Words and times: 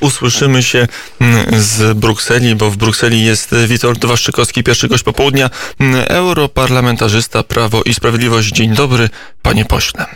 usłyszymy 0.00 0.62
się 0.62 0.86
mm, 1.20 1.44
z 1.50 1.98
Brukseli, 1.98 2.54
bo 2.54 2.70
w 2.70 2.76
Brukseli 2.76 3.24
jest 3.24 3.54
Witold 3.66 4.06
Waszczykowski, 4.06 4.64
pierwszy 4.64 4.88
gość 4.88 5.02
popołudnia, 5.04 5.50
mm, 5.80 6.04
europarlamentarzysta 6.08 7.42
Prawo 7.42 7.82
i 7.86 7.94
Sprawiedliwość. 7.94 8.48
Dzień 8.48 8.74
dobry, 8.74 9.08
panie 9.42 9.64
pośle. 9.64 10.06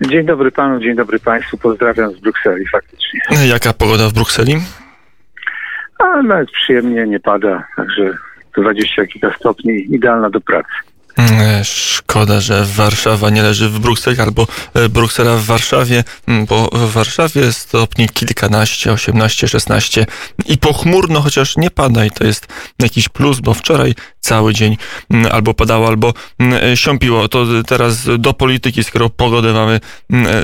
Dzień 0.00 0.26
dobry 0.26 0.50
panu, 0.50 0.80
dzień 0.80 0.96
dobry 0.96 1.18
państwu. 1.18 1.58
Pozdrawiam 1.58 2.12
z 2.12 2.20
Brukseli 2.20 2.68
faktycznie. 2.68 3.20
Jaka 3.46 3.72
pogoda 3.72 4.08
w 4.08 4.12
Brukseli? 4.12 4.56
A 5.98 6.22
nawet 6.22 6.50
przyjemnie, 6.50 7.06
nie 7.06 7.20
pada, 7.20 7.66
także 7.76 8.14
20 8.56 9.06
kilka 9.06 9.34
stopni, 9.36 9.94
idealna 9.94 10.30
do 10.30 10.40
pracy. 10.40 10.68
Mm, 11.18 11.64
szkoda, 11.64 12.40
że 12.40 12.64
Warszawa 12.64 13.30
nie 13.30 13.42
leży 13.42 13.68
w 13.68 13.78
Brukseli 13.78 14.20
albo 14.20 14.46
e, 14.74 14.88
Bruksela 14.88 15.36
w 15.36 15.44
Warszawie, 15.44 16.04
mm, 16.26 16.46
bo 16.46 16.70
w 16.72 16.92
Warszawie 16.92 17.52
stopni 17.52 18.08
kilkanaście, 18.08 18.92
osiemnaście, 18.92 19.48
szesnaście 19.48 20.06
i 20.46 20.58
pochmurno, 20.58 21.20
chociaż 21.20 21.56
nie 21.56 21.70
pada 21.70 22.04
i 22.04 22.10
to 22.10 22.24
jest 22.24 22.46
jakiś 22.82 23.08
plus, 23.08 23.40
bo 23.40 23.54
wczoraj 23.54 23.94
cały 24.20 24.54
dzień 24.54 24.76
mm, 25.10 25.32
albo 25.32 25.54
padało, 25.54 25.88
albo 25.88 26.14
e, 26.40 26.76
siąpiło. 26.76 27.28
To 27.28 27.46
teraz 27.66 28.08
do 28.18 28.34
polityki, 28.34 28.84
skoro 28.84 29.10
pogodę 29.10 29.52
mamy 29.52 29.80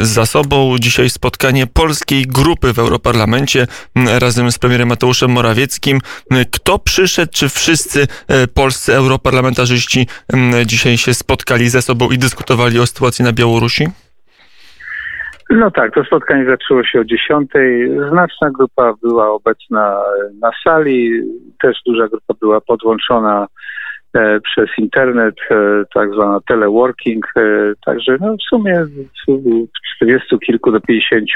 za 0.02 0.27
sobą. 0.27 0.77
Dzisiaj 0.78 1.10
spotkanie 1.10 1.66
polskiej 1.66 2.27
grupy 2.27 2.73
w 2.73 2.79
Europarlamencie 2.79 3.66
razem 3.95 4.52
z 4.52 4.59
premierem 4.59 4.88
Mateuszem 4.88 5.30
Morawieckim. 5.30 6.01
Kto 6.51 6.79
przyszedł, 6.79 7.32
czy 7.32 7.48
wszyscy 7.48 8.09
e, 8.29 8.46
polscy 8.46 8.95
europarlamentarzyści 8.95 10.06
dzisiaj 10.66 10.98
się 10.98 11.15
spotkali 11.15 11.70
ze 11.70 11.82
sobą 11.82 12.10
i 12.10 12.18
dyskutowali 12.18 12.79
o 12.79 12.87
sytuacji 12.87 13.24
na 13.24 13.32
Białorusi? 13.32 13.88
No 15.50 15.70
tak, 15.70 15.94
to 15.94 16.04
spotkanie 16.04 16.44
zaczęło 16.44 16.84
się 16.84 17.00
o 17.00 17.04
10. 17.04 17.50
Znaczna 18.10 18.50
grupa 18.50 18.94
była 19.02 19.30
obecna 19.30 20.02
na 20.40 20.50
sali, 20.64 21.22
też 21.62 21.78
duża 21.86 22.08
grupa 22.08 22.34
była 22.40 22.60
podłączona 22.60 23.46
e, 24.14 24.40
przez 24.40 24.70
internet, 24.78 25.34
e, 25.51 25.56
tak 25.95 26.14
zwana 26.14 26.40
teleworking, 26.48 27.26
e, 27.36 27.40
także 27.86 28.16
no 28.20 28.36
w 28.36 28.42
sumie 28.48 28.84
w 28.84 29.96
40 29.96 30.38
kilku 30.38 30.73
do 30.73 30.80
50 30.80 31.26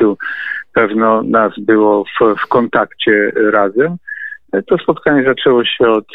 pewno 0.75 1.23
nas 1.23 1.53
było 1.59 2.05
w, 2.05 2.35
w 2.45 2.47
kontakcie 2.47 3.33
razem. 3.53 3.97
To 4.67 4.79
spotkanie 4.79 5.25
zaczęło 5.25 5.65
się 5.65 5.89
od 5.89 6.07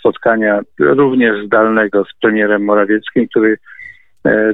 spotkania 0.00 0.60
również 0.78 1.46
zdalnego 1.46 2.04
z 2.04 2.20
premierem 2.20 2.64
Morawieckim, 2.64 3.28
który 3.28 3.58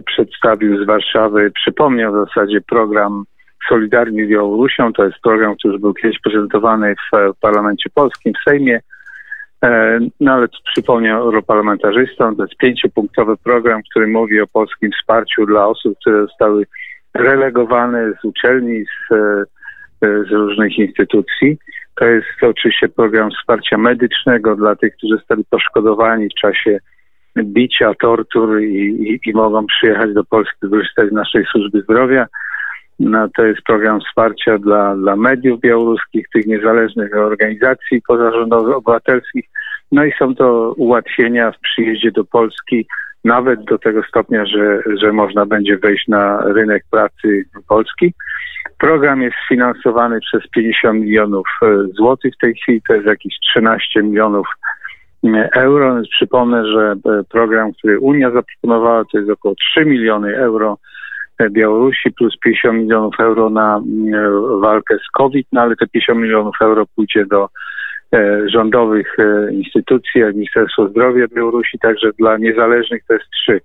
przedstawił 0.07 0.85
z 0.85 0.87
Warszawy, 0.87 1.51
przypomniał 1.51 2.13
w 2.13 2.29
zasadzie 2.29 2.61
program 2.61 3.25
Solidarni 3.69 4.27
z 4.27 4.29
Białorusią. 4.29 4.93
To 4.93 5.05
jest 5.05 5.19
program, 5.23 5.57
który 5.57 5.79
był 5.79 5.95
kiedyś 5.95 6.21
prezentowany 6.21 6.95
w 7.13 7.39
parlamencie 7.41 7.91
polskim, 7.95 8.33
w 8.33 8.51
Sejmie. 8.51 8.81
No 10.21 10.33
ale 10.33 10.49
przypomniał 10.73 11.23
europarlamentarzystom, 11.23 12.37
to 12.37 12.43
jest 12.43 12.57
pięciopunktowy 12.57 13.37
program, 13.37 13.81
który 13.91 14.07
mówi 14.07 14.41
o 14.41 14.47
polskim 14.47 14.91
wsparciu 14.93 15.47
dla 15.47 15.67
osób, 15.67 15.99
które 16.01 16.23
zostały 16.23 16.67
relegowane 17.15 18.13
z 18.21 18.25
uczelni, 18.25 18.85
z, 18.85 19.15
z 20.03 20.31
różnych 20.31 20.79
instytucji. 20.79 21.59
To 21.95 22.05
jest 22.05 22.27
oczywiście 22.43 22.89
program 22.89 23.31
wsparcia 23.31 23.79
medycznego 23.79 24.57
dla 24.57 24.77
tych, 24.77 24.97
którzy 24.97 25.17
zostali 25.17 25.45
poszkodowani 25.51 26.29
w 26.29 26.41
czasie 26.41 26.79
bicia, 27.37 27.95
tortur 27.95 28.61
i, 28.61 28.65
i, 28.65 29.31
i 29.31 29.33
mogą 29.33 29.67
przyjechać 29.67 30.15
do 30.15 30.25
Polski, 30.25 30.57
korzystać 30.71 31.09
z 31.09 31.13
naszej 31.13 31.45
służby 31.45 31.81
zdrowia. 31.81 32.27
No, 33.01 33.29
to 33.37 33.45
jest 33.45 33.63
program 33.63 34.01
wsparcia 34.01 34.59
dla, 34.59 34.97
dla 34.97 35.17
mediów 35.17 35.61
białoruskich, 35.61 36.27
tych 36.35 36.47
niezależnych 36.47 37.17
organizacji 37.17 38.03
pozarządowych, 38.09 38.77
obywatelskich. 38.77 39.45
No 39.93 40.05
i 40.05 40.13
są 40.19 40.35
to 40.35 40.75
ułatwienia 40.77 41.53
w 41.53 41.61
przyjeździe 41.61 42.13
do 42.13 42.25
Polski, 42.25 42.87
nawet 43.25 43.65
do 43.65 43.79
tego 43.79 44.03
stopnia, 44.03 44.47
że, 44.47 44.81
że 44.97 45.13
można 45.13 45.47
będzie 45.47 45.79
wejść 45.79 46.09
na 46.09 46.43
rynek 46.45 46.85
pracy 46.91 47.45
Polski. 47.69 48.15
Program 48.79 49.23
jest 49.23 49.37
finansowany 49.49 50.21
przez 50.21 50.51
50 50.51 51.01
milionów 51.01 51.47
e, 51.63 51.67
złotych 51.97 52.35
w 52.35 52.41
tej 52.41 52.55
chwili, 52.55 52.83
to 52.89 52.95
jest 52.95 53.07
jakieś 53.07 53.35
13 53.51 54.03
milionów 54.03 54.47
e, 54.47 54.63
euro. 55.55 55.95
Więc 55.95 56.09
przypomnę, 56.09 56.67
że 56.67 56.95
e, 57.07 57.25
program, 57.25 57.73
który 57.73 57.99
Unia 58.01 58.31
zaproponowała, 58.31 59.05
to 59.05 59.19
jest 59.19 59.31
około 59.31 59.55
3 59.55 59.85
miliony 59.85 60.37
euro 60.37 60.79
Białorusi 61.51 62.13
plus 62.13 62.39
50 62.45 62.79
milionów 62.79 63.15
euro 63.19 63.51
na 63.51 63.83
walkę 64.61 64.97
z 64.99 65.11
COVID, 65.11 65.47
no 65.53 65.61
ale 65.61 65.77
te 65.77 65.87
50 65.87 66.21
milionów 66.21 66.57
euro 66.61 66.87
pójdzie 66.97 67.27
do 67.27 67.49
rządowych 68.47 69.17
instytucji, 69.53 70.21
jak 70.21 70.35
Ministerstwo 70.35 70.89
Zdrowia 70.89 71.27
Białorusi, 71.29 71.79
także 71.79 72.11
dla 72.19 72.37
niezależnych 72.39 73.05
to 73.09 73.15
jest 73.15 73.27
3. 73.31 73.61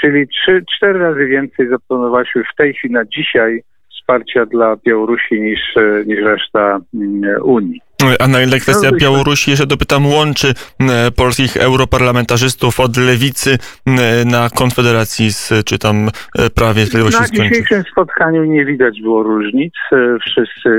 Czyli 0.00 0.28
3, 0.28 0.64
4 0.76 0.98
razy 0.98 1.26
więcej 1.26 1.68
zaplanowaliśmy 1.68 2.42
w 2.44 2.56
tej 2.56 2.74
chwili 2.74 2.94
na 2.94 3.04
dzisiaj 3.04 3.62
wsparcia 3.90 4.46
dla 4.46 4.76
Białorusi 4.76 5.40
niż, 5.40 5.60
e, 5.76 6.04
niż 6.06 6.20
reszta 6.20 6.80
mm, 6.94 7.42
Unii. 7.42 7.80
A 8.20 8.28
na 8.28 8.42
ile 8.42 8.58
kwestia 8.58 8.90
Białorusi, 9.00 9.50
jeszcze 9.50 9.66
dopytam, 9.66 10.06
łączy 10.06 10.48
e, 10.48 11.10
polskich 11.10 11.56
europarlamentarzystów 11.56 12.80
od 12.80 12.96
lewicy 12.96 13.50
e, 13.86 14.24
na 14.24 14.48
Konfederacji 14.58 15.32
z, 15.32 15.52
czy 15.64 15.78
tam 15.78 16.08
prawie 16.54 16.86
Sprawiedliwości 16.86 17.38
Na 17.38 17.48
dzisiejszym 17.48 17.82
spotkaniu 17.92 18.44
nie 18.44 18.64
widać 18.64 19.00
było 19.00 19.22
różnic. 19.22 19.74
Wszyscy 20.20 20.70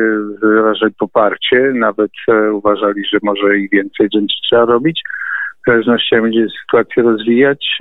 wyrażali 0.41 0.94
poparcie, 1.00 1.72
nawet 1.75 2.12
uważali, 2.52 3.06
że 3.13 3.18
może 3.24 3.57
i 3.57 3.69
więcej 3.69 4.07
rzeczy 4.13 4.36
trzeba 4.50 4.66
robić. 4.66 5.01
W 5.63 5.72
zależności 5.72 6.22
będzie 6.22 6.46
sytuacja 6.62 7.03
rozwijać. 7.03 7.78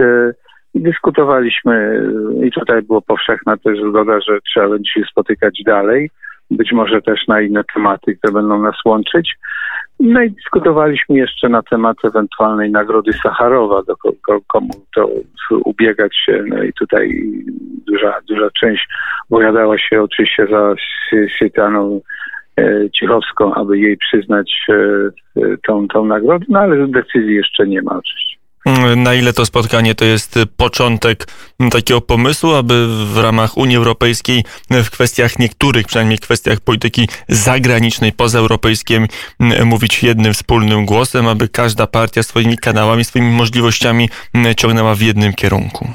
Dyskutowaliśmy 0.74 2.02
i 2.44 2.50
tutaj 2.50 2.82
było 2.82 3.02
powszechna 3.02 3.56
też 3.56 3.78
zgoda, 3.88 4.20
że 4.20 4.38
trzeba 4.40 4.68
będzie 4.68 4.90
się 4.92 5.02
spotykać 5.10 5.62
dalej, 5.66 6.10
być 6.50 6.72
może 6.72 7.02
też 7.02 7.28
na 7.28 7.40
inne 7.40 7.64
tematy, 7.74 8.16
które 8.16 8.32
będą 8.32 8.62
nas 8.62 8.76
łączyć. 8.84 9.36
No 10.00 10.22
i 10.22 10.30
dyskutowaliśmy 10.30 11.16
jeszcze 11.16 11.48
na 11.48 11.62
temat 11.62 11.96
ewentualnej 12.04 12.70
nagrody 12.70 13.12
Sacharowa, 13.12 13.82
do 13.82 13.96
komu 14.46 14.70
to 14.94 15.10
ubiegać 15.64 16.16
się. 16.26 16.44
No 16.46 16.62
i 16.62 16.72
tutaj 16.72 17.32
duża, 17.86 18.20
duża 18.28 18.48
część 18.60 18.88
opowiadała 19.30 19.78
się 19.78 20.02
oczywiście 20.02 20.46
za 20.46 20.74
Sietaną 21.38 22.00
e, 22.56 22.90
Cichowską, 22.90 23.54
aby 23.54 23.78
jej 23.78 23.96
przyznać 23.96 24.66
e, 24.68 24.76
tą, 25.66 25.88
tą 25.88 26.04
nagrodę, 26.04 26.46
no 26.48 26.60
ale 26.60 26.86
decyzji 26.86 27.34
jeszcze 27.34 27.66
nie 27.66 27.82
ma 27.82 27.98
oczywiście. 27.98 28.37
Na 28.96 29.14
ile 29.14 29.32
to 29.32 29.46
spotkanie 29.46 29.94
to 29.94 30.04
jest 30.04 30.38
początek 30.56 31.28
takiego 31.70 32.00
pomysłu, 32.00 32.54
aby 32.54 33.06
w 33.06 33.18
ramach 33.18 33.56
Unii 33.56 33.76
Europejskiej 33.76 34.44
w 34.70 34.90
kwestiach 34.90 35.38
niektórych, 35.38 35.86
przynajmniej 35.86 36.18
kwestiach 36.18 36.60
polityki 36.60 37.08
zagranicznej, 37.28 38.12
pozaeuropejskiej 38.12 39.00
mówić 39.64 40.02
jednym 40.02 40.34
wspólnym 40.34 40.86
głosem, 40.86 41.28
aby 41.28 41.48
każda 41.48 41.86
partia 41.86 42.22
swoimi 42.22 42.58
kanałami, 42.58 43.04
swoimi 43.04 43.30
możliwościami 43.30 44.10
ciągnęła 44.56 44.94
w 44.94 45.00
jednym 45.00 45.32
kierunku? 45.32 45.90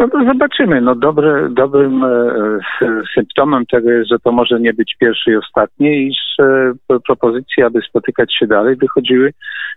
No 0.00 0.08
to 0.08 0.24
zobaczymy. 0.24 0.80
No 0.80 0.94
dobre, 0.94 1.48
dobrym 1.50 2.04
e, 2.04 2.38
symptomem 3.14 3.66
tego 3.66 3.90
jest, 3.90 4.10
że 4.10 4.18
to 4.18 4.32
może 4.32 4.60
nie 4.60 4.72
być 4.72 4.96
pierwszy 5.00 5.30
i 5.30 5.36
ostatni, 5.36 6.06
iż 6.06 6.16
e, 6.38 6.98
propozycje, 7.06 7.66
aby 7.66 7.80
spotykać 7.88 8.34
się 8.38 8.46
dalej, 8.46 8.76
wychodziły 8.76 9.32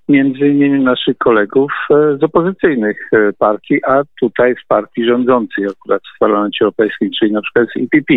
między 0.09 0.47
innymi 0.47 0.83
naszych 0.83 1.17
kolegów 1.17 1.71
e, 1.91 2.17
z 2.17 2.23
opozycyjnych 2.23 3.09
partii, 3.39 3.85
a 3.85 4.01
tutaj 4.19 4.55
z 4.63 4.67
partii 4.67 5.05
rządzącej 5.05 5.65
akurat 5.65 6.01
w 6.15 6.19
Parlamencie 6.19 6.65
Europejskim, 6.65 7.09
czyli 7.19 7.31
na 7.31 7.41
przykład 7.41 7.67
z 7.69 7.79
IPP, 7.79 8.13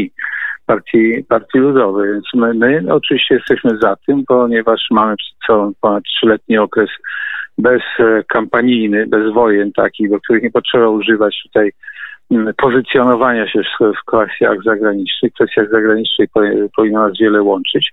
partii, 0.66 1.24
partii 1.28 1.58
ludowej. 1.58 2.12
Więc 2.12 2.24
my, 2.34 2.54
my 2.54 2.94
oczywiście 2.94 3.34
jesteśmy 3.34 3.78
za 3.82 3.96
tym, 4.06 4.24
ponieważ 4.28 4.80
mamy 4.90 5.16
przed 5.16 5.36
sobą 5.46 5.72
ponad 5.80 6.04
trzyletni 6.04 6.58
okres 6.58 6.90
bez 7.58 7.82
kampanijny, 8.28 9.06
bez 9.06 9.32
wojen 9.32 9.72
takich, 9.72 10.10
do 10.10 10.20
których 10.20 10.42
nie 10.42 10.50
potrzeba 10.50 10.88
używać 10.88 11.42
tutaj 11.42 11.72
pozycjonowania 12.56 13.48
się 13.48 13.60
w 13.80 14.04
kwestiach 14.06 14.62
zagranicznych. 14.64 15.32
Kwestiach 15.32 15.70
zagranicznych 15.70 16.28
powinno 16.76 17.08
nas 17.08 17.18
wiele 17.20 17.42
łączyć. 17.42 17.92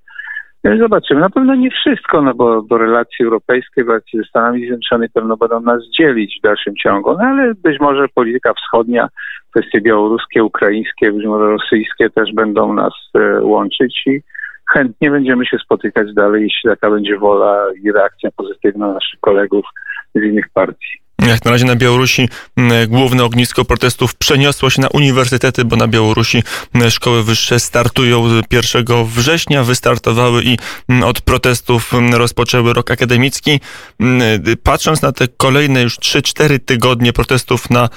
Zobaczymy. 0.80 1.21
Na 1.21 1.30
pewno 1.30 1.56
nie 1.56 1.71
wszystko, 1.71 2.21
no 2.21 2.33
bo, 2.33 2.62
bo 2.62 2.77
relacje 2.77 3.25
europejskie, 3.25 3.83
relacje 3.83 4.21
ze 4.21 4.27
Stanami 4.30 4.59
Zjednoczonymi 4.59 5.09
pewno 5.09 5.38
będą 5.38 5.62
nas 5.62 5.81
dzielić 6.00 6.38
w 6.39 6.44
dalszym 6.44 6.75
ciągu, 6.75 7.13
no 7.13 7.24
ale 7.24 7.53
być 7.53 7.80
może 7.80 8.06
polityka 8.15 8.53
wschodnia, 8.53 9.07
kwestie 9.51 9.81
białoruskie, 9.81 10.44
ukraińskie, 10.44 11.12
być 11.12 11.25
może 11.25 11.45
rosyjskie 11.45 12.09
też 12.09 12.33
będą 12.33 12.74
nas 12.74 12.94
e, 13.15 13.41
łączyć 13.41 14.03
i 14.07 14.21
chętnie 14.74 15.12
będziemy 15.12 15.45
się 15.45 15.57
spotykać 15.57 16.13
dalej, 16.13 16.44
jeśli 16.44 16.69
taka 16.69 16.89
będzie 16.89 17.18
wola 17.18 17.65
i 17.83 17.91
reakcja 17.91 18.29
pozytywna 18.38 18.94
naszych 18.94 19.19
kolegów 19.19 19.65
z 20.15 20.24
innych 20.24 20.50
partii. 20.53 21.02
Jak 21.19 21.45
na 21.45 21.51
razie 21.51 21.65
na 21.65 21.75
Białorusi 21.75 22.30
główne 22.88 23.24
ognisko 23.24 23.65
protestów 23.65 24.15
przeniosło 24.15 24.69
się 24.69 24.81
na 24.81 24.88
uniwersytety, 24.88 25.65
bo 25.65 25.75
na 25.75 25.88
Białorusi 25.88 26.44
szkoły 26.89 27.24
wyższe 27.24 27.60
startują 27.60 28.30
1 28.51 29.06
września, 29.06 29.63
wystartowały 29.63 30.44
i 30.44 30.57
od 31.04 31.21
protestów 31.21 31.92
rozpoczęły 32.12 32.74
rok 32.74 32.92
akademicki. 32.92 33.60
Patrząc 34.63 35.01
na 35.01 35.12
te 35.12 35.27
kolejne 35.27 35.81
już 35.81 36.00
3-4 36.00 36.60
tygodnie 36.65 37.13
protestów 37.13 37.69
na 37.69 37.89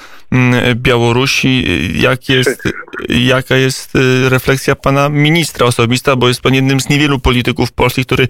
Białorusi, 0.75 1.63
jak 2.01 2.29
jest, 2.29 2.63
jaka 3.09 3.55
jest 3.55 3.95
y, 3.95 4.29
refleksja 4.29 4.75
pana 4.75 5.09
ministra 5.09 5.67
osobista, 5.67 6.15
bo 6.15 6.27
jest 6.27 6.41
pan 6.41 6.53
jednym 6.53 6.79
z 6.79 6.89
niewielu 6.89 7.19
polityków 7.19 7.71
polskich, 7.71 8.05
który 8.05 8.23
y, 8.23 8.27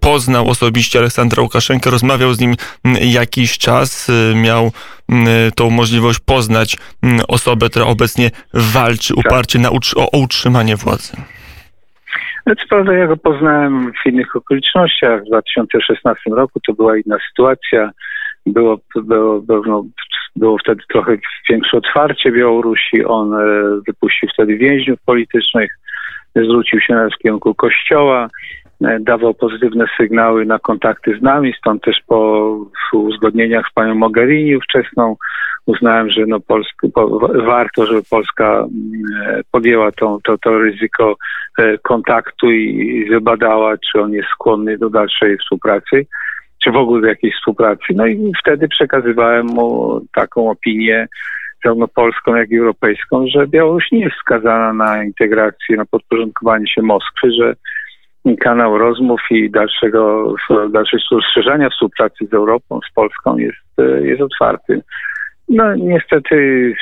poznał 0.00 0.48
osobiście 0.48 0.98
Aleksandra 0.98 1.42
Łukaszenkę, 1.42 1.90
rozmawiał 1.90 2.32
z 2.32 2.40
nim 2.40 2.54
jakiś 3.00 3.58
czas, 3.58 4.08
y, 4.08 4.34
miał 4.34 4.72
mm, 5.08 5.26
tą 5.54 5.70
możliwość 5.70 6.18
poznać 6.18 6.76
mm, 7.02 7.20
osobę, 7.28 7.68
która 7.68 7.86
obecnie 7.86 8.30
walczy 8.54 9.14
tak. 9.14 9.26
uparcie 9.26 9.58
na 9.58 9.70
o, 9.70 9.78
o 9.96 10.18
utrzymanie 10.18 10.76
władzy. 10.76 11.16
Co 12.46 12.68
prawda 12.68 12.92
ja 12.92 13.06
go 13.06 13.16
poznałem 13.16 13.92
w 13.92 14.06
innych 14.06 14.36
okolicznościach. 14.36 15.22
W 15.22 15.26
2016 15.26 16.30
roku 16.30 16.60
to 16.66 16.72
była 16.72 16.96
inna 16.96 17.16
sytuacja. 17.28 17.90
Było, 18.46 18.78
było, 18.96 19.40
było, 19.40 19.84
było 20.36 20.58
wtedy 20.58 20.82
trochę 20.88 21.16
większe 21.50 21.76
otwarcie 21.76 22.32
Białorusi. 22.32 23.04
On 23.04 23.34
e, 23.34 23.38
wypuścił 23.86 24.28
wtedy 24.34 24.56
więźniów 24.56 24.98
politycznych, 25.06 25.70
zwrócił 26.36 26.80
się 26.80 26.94
na 26.94 27.08
kierunku 27.22 27.54
kościoła. 27.54 28.28
E, 28.84 29.00
dawał 29.00 29.34
pozytywne 29.34 29.84
sygnały 29.96 30.46
na 30.46 30.58
kontakty 30.58 31.18
z 31.18 31.22
nami, 31.22 31.54
stąd 31.58 31.82
też 31.82 32.00
po 32.06 32.56
uzgodnieniach 32.92 33.68
z 33.70 33.72
panią 33.72 33.94
Mogherini 33.94 34.60
wczesną 34.60 35.16
uznałem, 35.66 36.10
że 36.10 36.26
no 36.26 36.40
Polsku, 36.40 36.90
po, 36.90 37.18
warto, 37.44 37.86
żeby 37.86 38.02
Polska 38.10 38.66
e, 39.22 39.40
podjęła 39.50 39.92
to, 39.92 40.18
to, 40.24 40.38
to 40.38 40.58
ryzyko 40.58 41.16
kontaktu 41.82 42.50
i 42.50 43.06
wybadała, 43.10 43.74
czy 43.78 44.00
on 44.00 44.12
jest 44.12 44.28
skłonny 44.28 44.78
do 44.78 44.90
dalszej 44.90 45.38
współpracy, 45.38 46.06
czy 46.64 46.70
w 46.70 46.76
ogóle 46.76 47.08
jakiejś 47.08 47.34
współpracy. 47.34 47.84
No 47.94 48.06
i 48.06 48.32
wtedy 48.42 48.68
przekazywałem 48.68 49.46
mu 49.46 50.00
taką 50.14 50.50
opinię, 50.50 51.08
zarówno 51.64 51.88
polską, 51.88 52.36
jak 52.36 52.50
i 52.50 52.58
europejską, 52.58 53.26
że 53.26 53.46
Białoruś 53.46 53.92
nie 53.92 54.00
jest 54.00 54.16
skazana 54.16 54.72
na 54.72 55.04
integrację, 55.04 55.76
na 55.76 55.84
podporządkowanie 55.84 56.66
się 56.66 56.82
Moskwy, 56.82 57.32
że 57.32 57.54
kanał 58.40 58.78
rozmów 58.78 59.20
i 59.30 59.50
dalszego, 59.50 60.34
dalszego 60.70 61.02
rozszerzania 61.10 61.68
współpracy 61.70 62.26
z 62.30 62.34
Europą, 62.34 62.80
z 62.90 62.94
Polską 62.94 63.36
jest, 63.36 63.90
jest 64.02 64.22
otwarty. 64.22 64.82
No 65.48 65.74
niestety 65.74 66.74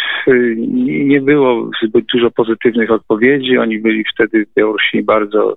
nie 0.87 1.21
było 1.21 1.71
zbyt 1.85 2.05
dużo 2.15 2.31
pozytywnych 2.31 2.91
odpowiedzi. 2.91 3.59
Oni 3.59 3.79
byli 3.79 4.05
wtedy 4.15 4.47
Białorusini 4.57 5.03
bardzo 5.03 5.57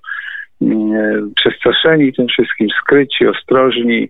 przestraszeni 1.36 2.12
tym 2.12 2.26
wszystkim, 2.28 2.68
skryci, 2.82 3.26
ostrożni, 3.26 4.08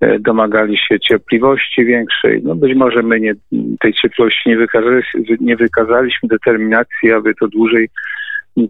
e, 0.00 0.18
domagali 0.18 0.78
się 0.78 1.00
cierpliwości 1.00 1.84
większej. 1.84 2.42
No 2.44 2.54
być 2.54 2.74
może 2.74 3.02
my 3.02 3.20
nie, 3.20 3.34
tej 3.80 3.92
cierpliwości 3.92 4.48
nie, 4.48 4.56
wykazali, 4.56 5.02
nie 5.40 5.56
wykazaliśmy, 5.56 6.28
determinacji, 6.28 7.12
aby 7.12 7.34
to 7.34 7.48
dłużej 7.48 7.88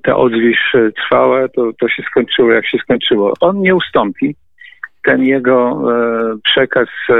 ta 0.03 0.17
odwilż 0.17 0.75
e, 0.75 0.93
trwała, 0.93 1.49
to, 1.49 1.73
to 1.81 1.89
się 1.89 2.03
skończyło 2.03 2.53
jak 2.53 2.67
się 2.67 2.79
skończyło. 2.79 3.33
On 3.41 3.61
nie 3.61 3.75
ustąpi. 3.75 4.35
Ten 5.05 5.23
jego 5.23 5.83
e, 5.93 6.39
przekaz, 6.45 6.89
e, 7.11 7.15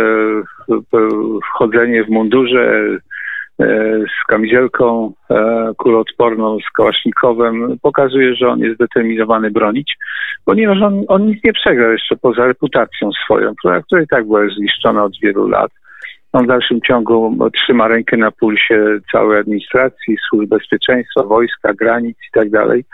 wchodzenie 1.51 2.05
w 2.05 2.09
mundurze 2.09 2.79
e, 2.79 2.99
z 3.59 4.27
kamizelką 4.27 5.13
e, 5.31 5.73
kuloodporną, 5.77 6.59
z 6.59 6.71
kałasznikowem, 6.71 7.79
pokazuje, 7.83 8.35
że 8.35 8.49
on 8.49 8.61
jest 8.61 8.75
zdeterminowany 8.75 9.51
bronić, 9.51 9.97
ponieważ 10.45 10.83
on, 10.83 11.05
on 11.09 11.27
nic 11.27 11.45
nie 11.45 11.53
przegrał 11.53 11.93
jeszcze 11.93 12.17
poza 12.17 12.47
reputacją 12.47 13.11
swoją, 13.25 13.55
która, 13.55 13.83
która 13.83 14.03
i 14.03 14.07
tak 14.07 14.27
była 14.27 14.41
zniszczona 14.57 15.05
od 15.05 15.13
wielu 15.23 15.49
lat. 15.49 15.71
On 16.33 16.45
w 16.45 16.49
dalszym 16.49 16.81
ciągu 16.81 17.37
trzyma 17.55 17.89
rękę 17.89 18.17
na 18.17 18.31
pulsie 18.31 18.99
całej 19.13 19.41
administracji, 19.41 20.17
służb 20.29 20.49
bezpieczeństwa, 20.49 21.23
wojska, 21.23 21.75
granic 21.75 22.17
i 22.17 22.31
tak 22.33 22.51
dalej. 22.51 22.85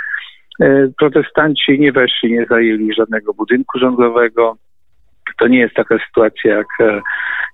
E, 0.61 0.89
protestanci 0.99 1.81
nie 1.81 1.93
weszli, 1.93 2.33
nie 2.33 2.47
zajęli 2.47 2.95
żadnego 2.95 3.35
budynku 3.35 3.79
rządowego. 3.79 4.57
To 5.39 5.49
nie 5.49 5.59
jest 5.59 5.75
taka 5.75 5.99
sytuacja 6.07 6.57
jak, 6.57 6.67
e, 6.81 7.01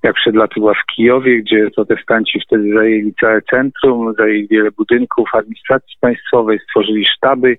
jak 0.03 0.15
przed 0.15 0.35
laty 0.35 0.61
była 0.61 0.75
w 0.75 0.87
Kijowie, 0.87 1.43
gdzie 1.43 1.70
protestanci 1.70 2.41
wtedy 2.41 2.75
zajęli 2.75 3.15
całe 3.20 3.43
centrum, 3.43 4.15
zajęli 4.19 4.49
wiele 4.49 4.70
budynków 4.70 5.29
administracji 5.35 5.97
państwowej, 6.00 6.59
stworzyli 6.59 7.06
sztaby 7.06 7.59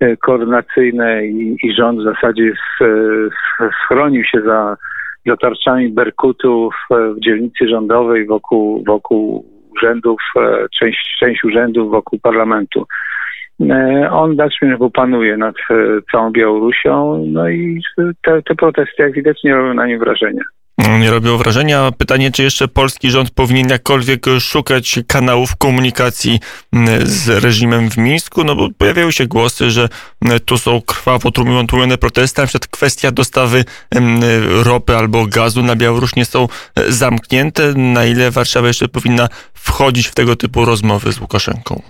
e, 0.00 0.16
koordynacyjne 0.16 1.26
i, 1.26 1.56
i 1.62 1.74
rząd 1.74 2.00
w 2.00 2.04
zasadzie 2.04 2.52
schronił 3.84 4.24
się 4.24 4.40
za 4.40 4.76
za 5.26 5.36
tarczami 5.36 5.88
Berkutów 5.88 6.74
e, 6.90 7.14
w 7.14 7.20
dzielnicy 7.20 7.68
rządowej 7.68 8.26
wokół, 8.26 8.84
wokół 8.86 9.44
urzędów, 9.76 10.20
część, 10.78 11.16
część 11.20 11.44
urzędów 11.44 11.90
wokół 11.90 12.18
parlamentu. 12.18 12.86
E, 13.60 14.08
on 14.10 14.36
dalszym 14.36 14.90
panuje 14.94 15.36
nad 15.36 15.54
całą 16.12 16.32
Białorusią, 16.32 17.24
no 17.26 17.48
i 17.48 17.82
te, 18.22 18.42
te 18.42 18.54
protesty, 18.54 19.02
jak 19.02 19.12
widać, 19.12 19.44
nie 19.44 19.54
robią 19.54 19.74
na 19.74 19.86
nim 19.86 19.98
wrażenia 19.98 20.42
nie 20.98 21.10
robiło 21.10 21.38
wrażenia. 21.38 21.90
Pytanie, 21.98 22.30
czy 22.30 22.42
jeszcze 22.42 22.68
polski 22.68 23.10
rząd 23.10 23.30
powinien 23.30 23.68
jakkolwiek 23.68 24.26
szukać 24.40 25.00
kanałów 25.06 25.56
komunikacji 25.56 26.40
z 27.02 27.44
reżimem 27.44 27.90
w 27.90 27.96
Mińsku? 27.96 28.44
No 28.44 28.54
bo 28.54 28.68
pojawiają 28.78 29.10
się 29.10 29.26
głosy, 29.26 29.70
że 29.70 29.88
tu 30.44 30.58
są 30.58 30.80
krwawo 30.80 31.30
tłumione 31.68 31.98
protesty, 31.98 32.40
na 32.40 32.46
przykład 32.46 32.66
kwestia 32.66 33.10
dostawy 33.10 33.64
ropy 34.62 34.96
albo 34.96 35.26
gazu 35.26 35.62
na 35.62 35.76
Białoruś 35.76 36.16
nie 36.16 36.24
są 36.24 36.48
zamknięte. 36.88 37.74
Na 37.76 38.04
ile 38.04 38.30
Warszawa 38.30 38.68
jeszcze 38.68 38.88
powinna 38.88 39.28
wchodzić 39.54 40.06
w 40.06 40.14
tego 40.14 40.36
typu 40.36 40.64
rozmowy 40.64 41.12
z 41.12 41.20
Łukaszenką? 41.20 41.82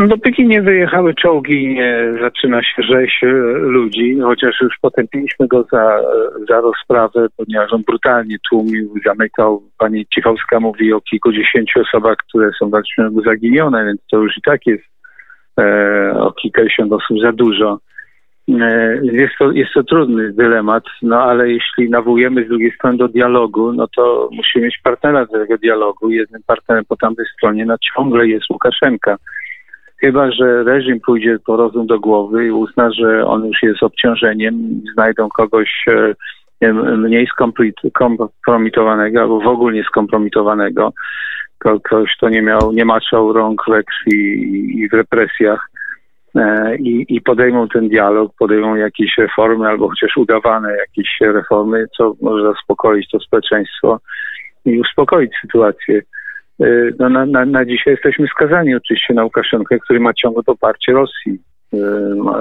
No, 0.00 0.06
dopóki 0.06 0.46
nie 0.46 0.62
wyjechały 0.62 1.14
czołgi, 1.14 1.74
nie 1.74 2.14
zaczyna 2.20 2.62
się 2.62 2.82
rzeź 2.82 3.20
e, 3.22 3.26
ludzi, 3.58 4.18
chociaż 4.22 4.60
już 4.60 4.78
potępiliśmy 4.82 5.48
go 5.48 5.66
za, 5.72 6.00
za 6.48 6.60
rozprawę, 6.60 7.26
ponieważ 7.36 7.72
on 7.72 7.82
brutalnie 7.82 8.36
tłumił, 8.50 8.94
zamykał. 9.06 9.62
Pani 9.78 10.06
Cichowska 10.14 10.60
mówi 10.60 10.92
o 10.92 11.00
kilkudziesięciu 11.00 11.80
osobach, 11.80 12.16
które 12.16 12.50
są 12.58 12.70
w 12.70 13.24
zaginione, 13.24 13.84
więc 13.84 14.00
to 14.10 14.16
już 14.16 14.36
i 14.36 14.42
tak 14.42 14.66
jest 14.66 14.84
e, 15.60 16.14
o 16.18 16.32
kilkadziesiąt 16.32 16.92
osób 16.92 17.20
za 17.22 17.32
dużo. 17.32 17.78
E, 18.48 19.00
jest, 19.02 19.34
to, 19.38 19.52
jest 19.52 19.72
to 19.74 19.82
trudny 19.82 20.32
dylemat, 20.32 20.84
no 21.02 21.22
ale 21.22 21.50
jeśli 21.50 21.90
nawołujemy 21.90 22.44
z 22.44 22.48
drugiej 22.48 22.72
strony 22.72 22.98
do 22.98 23.08
dialogu, 23.08 23.72
no 23.72 23.88
to 23.96 24.28
musimy 24.32 24.64
mieć 24.64 24.78
partnera 24.82 25.26
do 25.26 25.32
tego 25.32 25.58
dialogu. 25.58 26.10
Jednym 26.10 26.42
partnerem 26.46 26.84
po 26.88 26.96
tamtej 26.96 27.26
stronie 27.36 27.66
no, 27.66 27.76
ciągle 27.78 28.28
jest 28.28 28.50
Łukaszenka. 28.50 29.16
Chyba, 30.00 30.30
że 30.30 30.64
reżim 30.64 31.00
pójdzie 31.00 31.38
po 31.46 31.56
rozum 31.56 31.86
do 31.86 32.00
głowy 32.00 32.46
i 32.46 32.50
uzna, 32.50 32.90
że 32.90 33.26
on 33.26 33.46
już 33.46 33.62
jest 33.62 33.82
obciążeniem, 33.82 34.82
znajdą 34.92 35.28
kogoś 35.28 35.84
e, 35.88 36.72
mniej 36.96 37.26
skompromitowanego 37.26 39.20
albo 39.20 39.40
w 39.40 39.46
ogóle 39.46 39.74
nie 39.74 39.84
skompromitowanego, 39.84 40.92
kogoś, 41.58 42.16
kto 42.16 42.28
nie 42.28 42.42
miał, 42.42 42.72
nie 42.72 42.84
maczał 42.84 43.32
rąk 43.32 43.62
we 43.68 43.82
krwi 43.82 44.18
i 44.82 44.88
w 44.88 44.92
represjach 44.92 45.70
e, 46.36 46.76
i, 46.76 47.06
i 47.08 47.20
podejmą 47.20 47.68
ten 47.68 47.88
dialog, 47.88 48.32
podejmą 48.38 48.74
jakieś 48.74 49.18
reformy 49.18 49.68
albo 49.68 49.88
chociaż 49.88 50.16
udawane 50.16 50.76
jakieś 50.76 51.08
reformy, 51.20 51.86
co 51.96 52.14
może 52.22 52.52
zaspokoić 52.52 53.10
to 53.10 53.20
społeczeństwo 53.20 54.00
i 54.64 54.80
uspokoić 54.80 55.30
sytuację. 55.42 56.02
Y, 56.60 56.94
no, 56.98 57.08
na, 57.08 57.26
na, 57.26 57.44
na 57.44 57.64
dzisiaj 57.64 57.94
jesteśmy 57.94 58.26
skazani 58.26 58.74
oczywiście 58.74 59.14
na 59.14 59.24
Łukaszenkę, 59.24 59.78
który 59.78 60.00
ma 60.00 60.14
ciągle 60.14 60.42
poparcie 60.42 60.92
Rosji, 60.92 61.38
y, 61.74 61.78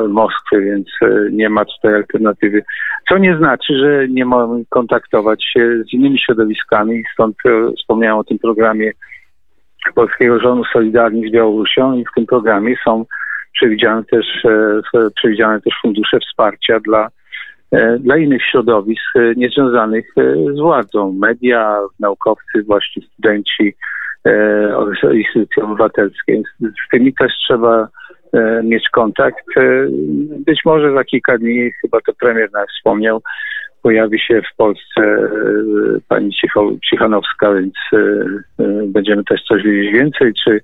Moskwy, 0.07 0.61
więc 0.61 0.87
y, 1.01 1.29
nie 1.31 1.49
ma 1.49 1.65
tutaj 1.65 1.93
alternatywy. 1.93 2.63
Co 3.09 3.17
nie 3.17 3.37
znaczy, 3.37 3.77
że 3.77 4.07
nie 4.07 4.25
możemy 4.25 4.63
kontaktować 4.69 5.45
się 5.53 5.83
z 5.89 5.93
innymi 5.93 6.19
środowiskami. 6.19 7.03
Stąd 7.13 7.35
wspomniałem 7.77 8.17
o 8.17 8.23
tym 8.23 8.39
programie 8.39 8.91
Polskiego 9.95 10.39
Rządu 10.39 10.63
Solidarni 10.73 11.29
z 11.29 11.31
Białorusią 11.31 11.93
i 11.93 12.05
w 12.05 12.13
tym 12.15 12.25
programie 12.25 12.75
są 12.83 13.05
przewidziane 13.53 14.03
też, 14.03 14.25
przewidziane 15.15 15.61
też 15.61 15.73
fundusze 15.81 16.19
wsparcia 16.19 16.79
dla, 16.79 17.07
dla 17.99 18.17
innych 18.17 18.41
środowisk 18.45 19.13
niezwiązanych 19.35 20.05
z 20.55 20.59
władzą. 20.59 21.11
Media, 21.11 21.77
naukowcy, 21.99 22.63
właśnie 22.63 23.01
studenci, 23.01 23.75
E, 23.75 23.98
instytucje 25.13 25.63
obywatelskie. 25.63 26.41
Z 26.59 26.89
tymi 26.91 27.13
też 27.13 27.31
trzeba 27.47 27.87
e, 28.33 28.63
mieć 28.63 28.89
kontakt. 28.89 29.45
E, 29.57 29.87
być 30.45 30.59
może 30.65 30.93
za 30.93 31.03
kilka 31.03 31.37
dni, 31.37 31.71
chyba 31.81 32.01
to 32.01 32.13
premier 32.13 32.51
nas 32.51 32.67
wspomniał, 32.77 33.21
pojawi 33.83 34.19
się 34.19 34.41
w 34.41 34.55
Polsce 34.57 35.01
e, 35.01 35.29
pani 36.07 36.31
Cichanowska, 36.89 37.53
więc 37.53 37.73
będziemy 38.87 39.23
też 39.23 39.43
coś 39.43 39.63
wiedzieć 39.63 39.93
więcej, 39.93 40.33
czy, 40.43 40.61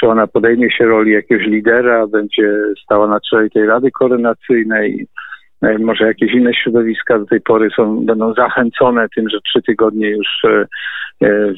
czy 0.00 0.08
ona 0.08 0.26
podejmie 0.26 0.70
się 0.70 0.84
roli 0.84 1.12
jakiegoś 1.12 1.46
lidera, 1.46 2.06
będzie 2.06 2.52
stała 2.84 3.06
na 3.06 3.20
czele 3.20 3.50
tej 3.50 3.66
Rady 3.66 3.90
Koordynacyjnej, 3.90 5.06
może 5.78 6.06
jakieś 6.06 6.32
inne 6.32 6.54
środowiska 6.54 7.18
do 7.18 7.26
tej 7.26 7.40
pory 7.40 7.68
są, 7.76 8.04
będą 8.04 8.34
zachęcone 8.34 9.06
tym, 9.14 9.28
że 9.28 9.38
trzy 9.40 9.62
tygodnie 9.62 10.10
już 10.10 10.42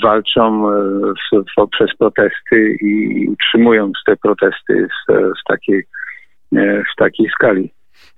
walczą 0.02 0.62
w, 1.32 1.36
w, 1.36 1.68
przez 1.70 1.96
protesty 1.98 2.76
i 2.80 3.26
utrzymują 3.28 3.92
te 4.06 4.16
protesty 4.16 4.88
w 5.10 5.48
takiej 5.48 5.84
w 6.92 6.96
takiej 6.96 7.28
skali. 7.28 7.70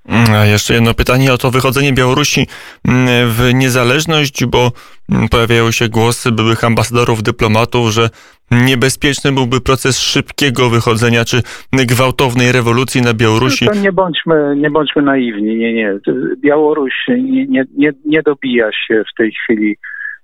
A 0.08 0.44
jeszcze 0.44 0.74
jedno 0.74 0.94
pytanie 0.94 1.32
o 1.32 1.38
to 1.38 1.50
wychodzenie 1.50 1.92
Białorusi 1.92 2.46
mm, 2.88 3.06
w 3.30 3.54
niezależność, 3.54 4.44
bo 4.46 4.70
mm, 5.12 5.28
pojawiają 5.28 5.70
się 5.70 5.88
głosy 5.88 6.32
byłych 6.32 6.64
ambasadorów, 6.64 7.22
dyplomatów, 7.22 7.90
że 7.90 8.08
niebezpieczny 8.50 9.32
byłby 9.32 9.60
proces 9.60 10.00
szybkiego 10.00 10.70
wychodzenia 10.70 11.24
czy 11.24 11.42
gwałtownej 11.72 12.52
rewolucji 12.52 13.02
na 13.02 13.14
Białorusi. 13.14 13.64
No 13.64 13.82
nie 13.82 13.92
bądźmy, 13.92 14.54
nie 14.56 14.70
bądźmy 14.70 15.02
naiwni, 15.02 15.56
nie, 15.56 15.74
nie. 15.74 15.98
Białoruś 16.36 16.94
nie, 17.08 17.46
nie, 17.46 17.64
nie, 17.76 17.92
nie 18.04 18.22
dobija 18.22 18.70
się 18.72 19.02
w 19.12 19.18
tej 19.18 19.32
chwili 19.32 19.76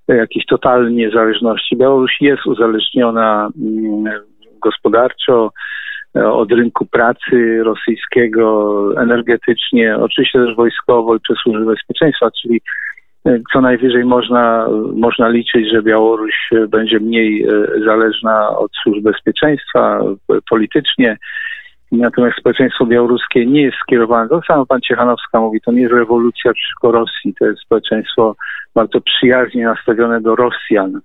jakiejś 0.07 0.45
totalnej 0.45 0.93
niezależności. 0.93 1.77
Białoruś 1.77 2.11
jest 2.21 2.45
uzależniona 2.45 3.49
mm, 3.57 4.03
gospodarczo, 4.61 5.49
E, 5.49 5.53
od 6.15 6.51
rynku 6.51 6.85
pracy 6.85 7.63
rosyjskiego, 7.63 8.89
energetycznie, 9.01 9.97
oczywiście 9.97 10.39
też 10.39 10.55
wojskowo 10.55 11.15
i 11.15 11.19
przez 11.19 11.37
służby 11.37 11.65
bezpieczeństwa, 11.65 12.31
czyli 12.41 12.61
e, 13.25 13.39
co 13.53 13.61
najwyżej 13.61 14.05
można, 14.05 14.67
można 14.95 15.29
liczyć, 15.29 15.71
że 15.71 15.83
Białoruś 15.83 16.49
będzie 16.69 16.99
mniej 16.99 17.43
e, 17.43 17.49
zależna 17.85 18.57
od 18.57 18.71
służb 18.83 19.03
bezpieczeństwa 19.03 20.01
politycznie. 20.49 21.17
Natomiast 21.91 22.37
społeczeństwo 22.37 22.85
białoruskie 22.85 23.45
nie 23.45 23.61
jest 23.61 23.77
skierowane, 23.77 24.29
to 24.29 24.41
samo 24.47 24.65
pan 24.65 24.81
Ciechanowska 24.81 25.39
mówi, 25.39 25.61
to 25.61 25.71
nie 25.71 25.81
jest 25.81 25.93
rewolucja 25.93 26.51
przeciwko 26.53 26.91
Rosji, 26.91 27.33
to 27.39 27.45
jest 27.45 27.61
społeczeństwo 27.61 28.35
bardzo 28.75 29.01
przyjaźnie 29.01 29.65
nastawione 29.65 30.21
do 30.21 30.35
Rosjan 30.35 31.01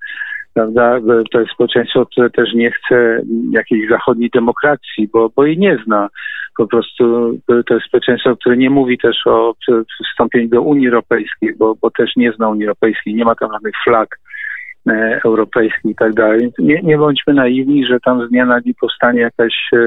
prawda? 0.58 1.00
To 1.32 1.40
jest 1.40 1.52
społeczeństwo, 1.52 2.06
które 2.06 2.30
też 2.30 2.54
nie 2.54 2.70
chce 2.70 3.22
jakiejś 3.50 3.88
zachodniej 3.88 4.30
demokracji, 4.34 5.08
bo, 5.12 5.30
bo 5.36 5.44
jej 5.44 5.58
nie 5.58 5.78
zna. 5.86 6.08
Po 6.56 6.66
prostu 6.66 7.04
to 7.66 7.74
jest 7.74 7.86
społeczeństwo, 7.86 8.36
które 8.36 8.56
nie 8.56 8.70
mówi 8.70 8.98
też 8.98 9.16
o 9.26 9.54
wstąpieniu 10.12 10.48
do 10.48 10.62
Unii 10.62 10.88
Europejskiej, 10.88 11.54
bo, 11.58 11.74
bo 11.82 11.90
też 11.90 12.16
nie 12.16 12.32
zna 12.32 12.48
Unii 12.48 12.64
Europejskiej, 12.64 13.14
nie 13.14 13.24
ma 13.24 13.34
tam 13.34 13.52
żadnych 13.52 13.74
flag 13.84 14.18
e, 14.88 15.20
europejskich 15.24 15.90
i 15.90 15.94
tak 15.94 16.14
dalej. 16.14 16.52
Nie, 16.58 16.80
nie 16.82 16.98
bądźmy 16.98 17.34
naiwni, 17.34 17.86
że 17.86 18.00
tam 18.00 18.26
z 18.26 18.30
dnia 18.30 18.46
na 18.46 18.60
dzień 18.60 18.74
powstanie 18.80 19.20
jakaś, 19.20 19.54
e, 19.72 19.78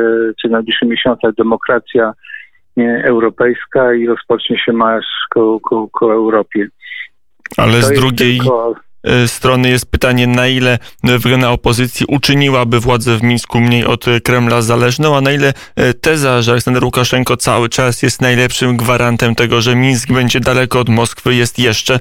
czy 0.41 0.47
w 0.47 0.51
najbliższych 0.51 0.89
miesiącach 0.89 1.33
demokracja 1.35 2.13
e, 2.77 3.03
europejska 3.03 3.93
i 3.93 4.07
rozpocznie 4.07 4.59
się 4.59 4.73
marsz 4.73 5.27
ku, 5.33 5.59
ku, 5.59 5.89
ku 5.89 6.11
Europie. 6.11 6.67
Ale 7.57 7.73
to 7.73 7.81
z 7.81 7.93
drugiej... 7.93 8.37
Tylko 8.37 8.75
strony 9.27 9.69
jest 9.69 9.91
pytanie, 9.91 10.27
na 10.27 10.47
ile 10.47 10.77
wygrana 11.03 11.51
opozycji 11.51 12.05
uczyniłaby 12.09 12.79
władzę 12.79 13.17
w 13.17 13.23
Mińsku 13.23 13.59
mniej 13.59 13.85
od 13.85 14.05
Kremla 14.23 14.61
zależną, 14.61 15.17
a 15.17 15.21
na 15.21 15.31
ile 15.31 15.53
e, 15.75 15.93
teza, 15.93 16.41
że 16.41 16.51
Aleksander 16.51 16.83
Łukaszenko 16.83 17.37
cały 17.37 17.69
czas 17.69 18.03
jest 18.03 18.21
najlepszym 18.21 18.77
gwarantem 18.77 19.35
tego, 19.35 19.61
że 19.61 19.75
Mińsk 19.75 20.13
będzie 20.13 20.39
daleko 20.39 20.79
od 20.79 20.89
Moskwy, 20.89 21.35
jest 21.35 21.59
jeszcze 21.59 21.99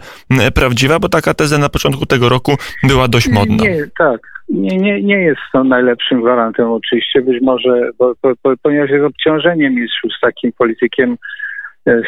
prawdziwa, 0.55 0.99
bo 0.99 1.09
taka 1.09 1.35
teza 1.35 1.59
na 1.59 1.69
początku 1.69 2.07
tego 2.07 2.29
roku 2.29 2.57
była 2.83 3.09
dość 3.09 3.29
modna. 3.29 3.65
Nie, 3.65 3.85
tak. 3.99 4.21
Nie, 4.49 4.77
nie, 4.77 5.03
nie 5.03 5.17
jest 5.17 5.41
to 5.53 5.65
najlepszym 5.65 6.21
gwarantem 6.21 6.71
oczywiście, 6.71 7.23
być 7.23 7.43
może, 7.43 7.91
bo, 7.99 8.13
bo, 8.23 8.33
bo, 8.45 8.55
ponieważ 8.63 8.91
jest 8.91 9.05
obciążeniem 9.05 9.79
jest 9.79 9.93
już 10.05 10.13
takim 10.21 10.53
politykiem 10.53 11.11
E, 11.13 11.17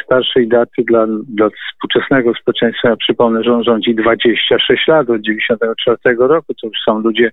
starszej 0.04 0.48
daty 0.48 0.82
dla, 0.86 1.06
dla 1.28 1.48
współczesnego 1.50 2.34
społeczeństwa. 2.34 2.88
Ja 2.88 2.96
przypomnę, 2.96 3.42
że 3.42 3.52
on 3.52 3.64
rządzi 3.64 3.94
26 3.94 4.88
lat 4.88 5.10
od 5.10 5.20
94 5.20 6.16
roku. 6.18 6.54
To 6.54 6.66
już 6.66 6.78
są 6.84 6.98
ludzie, 6.98 7.30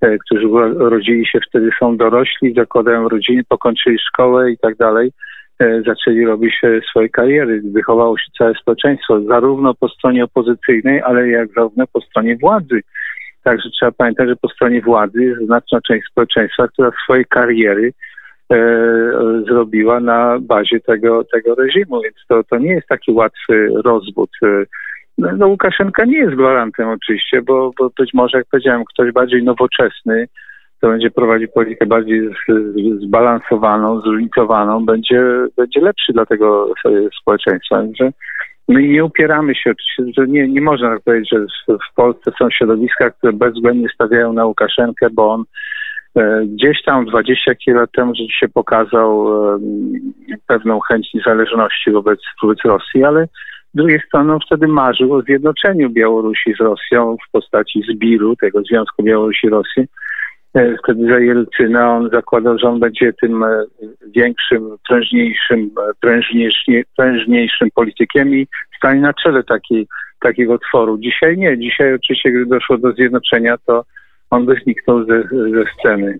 e, 0.00 0.18
którzy 0.18 0.48
urodzili 0.48 1.26
się 1.26 1.38
wtedy, 1.48 1.70
są 1.80 1.96
dorośli, 1.96 2.54
zakładają 2.54 3.08
rodziny, 3.08 3.42
pokończyli 3.48 3.98
szkołę 3.98 4.50
i 4.50 4.58
tak 4.58 4.76
dalej. 4.76 5.12
E, 5.58 5.82
zaczęli 5.86 6.24
robić 6.24 6.60
swoje 6.90 7.08
kariery. 7.08 7.62
Wychowało 7.64 8.18
się 8.18 8.26
całe 8.38 8.54
społeczeństwo, 8.54 9.20
zarówno 9.20 9.74
po 9.74 9.88
stronie 9.88 10.24
opozycyjnej, 10.24 11.02
ale 11.02 11.28
jak 11.28 11.48
zarówno 11.56 11.84
po 11.92 12.00
stronie 12.00 12.36
władzy. 12.36 12.80
Także 13.42 13.70
trzeba 13.70 13.92
pamiętać, 13.92 14.28
że 14.28 14.36
po 14.36 14.48
stronie 14.48 14.82
władzy 14.82 15.24
jest 15.24 15.46
znaczna 15.46 15.80
część 15.80 16.06
społeczeństwa, 16.10 16.68
która 16.68 16.90
swoje 17.04 17.24
kariery 17.24 17.92
E, 17.92 18.13
zrobiła 19.48 20.00
na 20.00 20.38
bazie 20.40 20.80
tego, 20.80 21.24
tego 21.24 21.54
reżimu, 21.54 22.00
więc 22.02 22.16
to, 22.28 22.44
to 22.44 22.58
nie 22.58 22.70
jest 22.70 22.88
taki 22.88 23.12
łatwy 23.12 23.68
rozwód. 23.84 24.30
E, 24.42 24.64
no, 25.18 25.28
no 25.36 25.48
Łukaszenka 25.48 26.04
nie 26.04 26.18
jest 26.18 26.34
gwarantem 26.34 26.88
oczywiście, 26.88 27.42
bo, 27.42 27.70
bo 27.78 27.90
być 27.98 28.14
może, 28.14 28.38
jak 28.38 28.46
powiedziałem, 28.50 28.84
ktoś 28.84 29.12
bardziej 29.12 29.44
nowoczesny, 29.44 30.28
to 30.80 30.88
będzie 30.88 31.10
prowadził 31.10 31.48
politykę 31.48 31.86
bardziej 31.86 32.30
zbalansowaną, 33.06 34.00
zróżnicowaną, 34.00 34.84
będzie, 34.84 35.22
będzie 35.56 35.80
lepszy 35.80 36.12
dla 36.12 36.26
tego 36.26 36.74
społeczeństwa. 37.20 37.82
Że 38.00 38.10
my 38.68 38.82
nie 38.82 39.04
upieramy 39.04 39.54
się, 39.54 39.72
że 40.18 40.26
nie, 40.26 40.48
nie 40.48 40.60
można 40.60 40.94
tak 40.94 41.02
powiedzieć, 41.04 41.30
że 41.30 41.46
w 41.68 41.94
Polsce 41.94 42.32
są 42.38 42.50
środowiska, 42.50 43.10
które 43.10 43.32
bezwzględnie 43.32 43.88
stawiają 43.94 44.32
na 44.32 44.46
Łukaszenkę, 44.46 45.10
bo 45.10 45.32
on 45.32 45.44
E, 45.44 45.83
gdzieś 46.46 46.82
tam 46.82 47.04
20 47.04 47.52
lat 47.66 47.90
temu 47.92 48.14
rzeczywiście 48.14 48.48
pokazał 48.48 49.26
pewną 50.46 50.80
chęć 50.80 51.14
niezależności 51.14 51.90
wobec, 51.90 52.20
wobec 52.42 52.58
Rosji, 52.64 53.04
ale 53.04 53.26
z 53.74 53.76
drugiej 53.76 54.00
strony 54.00 54.38
wtedy 54.46 54.68
marzył 54.68 55.12
o 55.14 55.22
zjednoczeniu 55.22 55.90
Białorusi 55.90 56.54
z 56.54 56.60
Rosją 56.60 57.16
w 57.28 57.30
postaci 57.32 57.82
Zbiru, 57.92 58.36
tego 58.36 58.62
Związku 58.62 59.02
Białorusi-Rosji. 59.02 59.84
E, 60.54 60.76
wtedy 60.84 61.08
za 61.08 61.18
Jelcyna 61.18 61.96
on 61.96 62.10
zakładał, 62.10 62.58
że 62.58 62.68
on 62.68 62.80
będzie 62.80 63.12
tym 63.12 63.42
e, 63.42 63.64
większym, 64.16 64.76
prężniejszym, 64.88 65.70
prężniejszym 66.96 67.68
politykiem 67.74 68.34
i 68.34 68.46
stanie 68.76 69.00
na 69.00 69.12
czele 69.12 69.42
takiego 70.20 70.58
tworu. 70.58 70.98
Dzisiaj 70.98 71.38
nie. 71.38 71.58
Dzisiaj 71.58 71.94
oczywiście, 71.94 72.30
gdy 72.30 72.46
doszło 72.46 72.78
do 72.78 72.92
zjednoczenia, 72.92 73.56
to 73.66 73.84
on 74.30 74.46
zniknął 74.64 75.04
ze, 75.06 75.22
ze 75.28 75.64
sceny. 75.78 76.18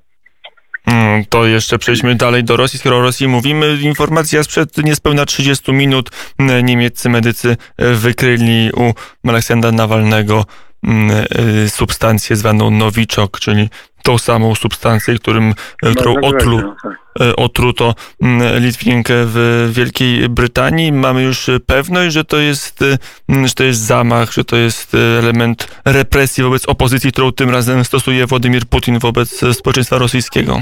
Mm, 0.87 1.25
to 1.29 1.47
jeszcze 1.47 1.79
przejdźmy 1.79 2.15
dalej 2.15 2.45
do 2.45 2.57
Rosji. 2.57 2.79
Skoro 2.79 2.97
o 2.97 3.03
Rosji 3.03 3.29
mówimy, 3.29 3.79
informacja 3.83 4.43
sprzed 4.43 4.79
niespełna 4.79 5.27
30 5.27 5.73
minut. 5.73 6.11
Mm, 6.39 6.67
niemieccy 6.67 7.09
medycy 7.09 7.57
e, 7.77 7.95
wykryli 7.95 8.71
u 8.77 9.29
Aleksandra 9.29 9.73
Nawalnego 9.73 10.45
mm, 10.85 11.11
e, 11.11 11.69
substancję 11.69 12.37
zwaną 12.37 12.71
nowiczok, 12.71 13.41
czyli 13.41 13.69
tą 14.05 14.19
samą 14.19 14.55
substancję, 14.55 15.15
którym, 15.15 15.55
e, 15.83 15.95
którą 15.95 16.15
otru, 16.23 16.75
tak. 16.83 16.93
E, 17.21 17.37
otruto 17.37 17.95
mm, 18.23 18.63
Litwinkę 18.65 19.15
w 19.17 19.69
Wielkiej 19.77 20.29
Brytanii. 20.29 20.93
Mamy 20.93 21.23
już 21.23 21.51
pewność, 21.67 22.15
że 22.15 22.25
to 22.25 22.37
jest, 22.37 22.83
e, 22.83 23.47
że 23.47 23.55
to 23.55 23.65
jest 23.65 23.81
zamach, 23.81 24.33
że 24.33 24.45
to 24.45 24.57
jest 24.57 24.97
element 25.23 25.83
represji 25.87 26.45
wobec 26.45 26.69
opozycji, 26.69 27.13
którą 27.13 27.33
tym 27.33 27.51
razem 27.51 27.85
stosuje 27.85 28.27
Władimir 28.27 28.63
Putin 28.71 28.99
wobec 28.99 29.41
społeczeństwa 29.53 29.99
rosyjskiego. 29.99 30.61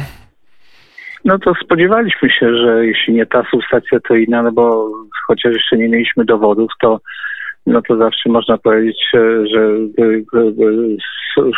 No 1.24 1.38
to 1.38 1.54
spodziewaliśmy 1.64 2.30
się, 2.30 2.56
że 2.56 2.86
jeśli 2.86 3.14
nie 3.14 3.26
ta 3.26 3.42
substancja, 3.50 4.00
to 4.08 4.14
inna, 4.14 4.42
no 4.42 4.52
bo 4.52 4.90
chociaż 5.26 5.52
jeszcze 5.52 5.76
nie 5.76 5.88
mieliśmy 5.88 6.24
dowodów, 6.24 6.70
to 6.80 7.00
no 7.66 7.82
to 7.82 7.96
zawsze 7.96 8.28
można 8.28 8.58
powiedzieć, 8.58 9.08
że 9.44 9.68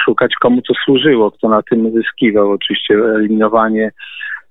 szukać 0.04 0.34
komu 0.40 0.62
to 0.62 0.74
służyło, 0.84 1.30
kto 1.30 1.48
na 1.48 1.62
tym 1.62 1.92
zyskiwał. 1.92 2.50
Oczywiście 2.50 2.94
eliminowanie 2.94 3.92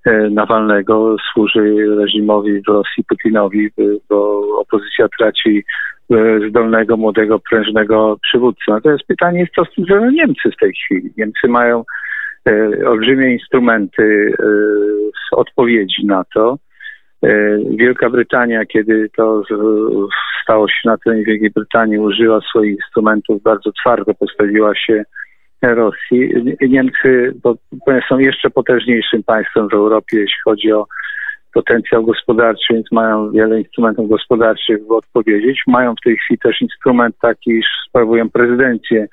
e, 0.06 0.30
Nawalnego 0.30 1.16
służy 1.34 1.76
reżimowi 1.98 2.62
w 2.62 2.68
Rosji, 2.68 3.04
Putinowi, 3.08 3.70
bo 4.10 4.42
opozycja 4.60 5.08
traci 5.20 5.64
e, 6.12 6.50
zdolnego, 6.50 6.98
młodego, 6.98 7.40
prężnego 7.40 8.18
przywódcę. 8.22 8.64
Natomiast 8.68 9.04
pytanie 9.08 9.40
jest, 9.40 9.54
co 9.56 9.66
stwierdzą 9.66 10.12
Niemcy 10.12 10.52
w 10.52 10.60
tej 10.60 10.74
chwili. 10.74 11.14
Niemcy 11.18 11.48
mają 11.48 11.84
e, 12.48 12.90
olbrzymie 12.90 13.34
instrumenty 13.34 14.34
odpowiedzi 15.32 16.06
na 16.06 16.24
to. 16.34 16.58
E, 17.24 17.58
Wielka 17.70 18.10
Brytania, 18.10 18.65
kiedy 18.65 19.10
to 19.18 19.42
stało 20.44 20.68
się 20.68 20.80
na 20.86 20.98
terenie 20.98 21.24
Wielkiej 21.24 21.51
Brytanii, 21.51 22.00
użyła 22.00 22.42
swoich 22.42 22.75
instrumentów, 22.75 23.44
bardzo 23.44 23.72
twardo 23.72 24.13
postawiła 24.13 24.75
się 24.75 25.03
Rosji. 25.62 26.34
Niemcy 26.62 27.34
bo 27.44 27.56
są 28.10 28.18
jeszcze 28.20 28.50
potężniejszym 28.50 29.24
państwem 29.24 29.70
w 29.70 29.74
Europie, 29.74 30.18
jeśli 30.20 30.42
chodzi 30.44 30.72
o 30.72 30.88
potencjał 31.53 32.06
gospodarczy, 32.06 32.74
więc 32.74 32.92
mają 32.92 33.32
wiele 33.32 33.60
instrumentów 33.60 34.10
gospodarczych, 34.10 34.88
by 34.88 34.96
odpowiedzieć. 34.96 35.62
Mają 35.68 35.94
w 35.96 36.03
tej 36.03 36.18
chwili 36.18 36.39
też 36.39 36.62
instrument 36.62 37.15
taki, 37.22 37.51
iż 37.51 37.65
sprawują 37.89 38.30
prezydencję 38.30 39.08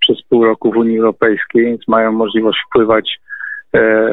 przez 0.00 0.22
pół 0.22 0.44
roku 0.44 0.72
w 0.72 0.76
Unii 0.76 0.98
Europejskiej, 0.98 1.64
więc 1.64 1.88
mają 1.88 2.12
możliwość 2.12 2.58
wpływać 2.68 3.18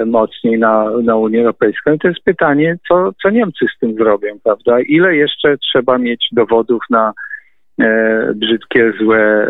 mocniej 0.06 0.60
na, 0.60 0.90
na 1.04 1.16
Unię 1.16 1.40
Europejską. 1.40 1.94
I 1.94 2.00
to 2.00 2.08
jest 2.08 2.24
pytanie, 2.24 2.78
co, 2.88 3.12
co 3.22 3.30
Niemcy 3.30 3.66
z 3.76 3.80
tym 3.80 3.94
zrobią, 3.96 4.40
prawda? 4.44 4.80
Ile 4.80 5.16
jeszcze 5.16 5.58
trzeba 5.58 5.98
mieć 5.98 6.28
dowodów 6.32 6.82
na 6.90 7.14
e, 7.82 8.32
brzydkie, 8.36 8.94
złe, 9.00 9.20
e, 9.20 9.48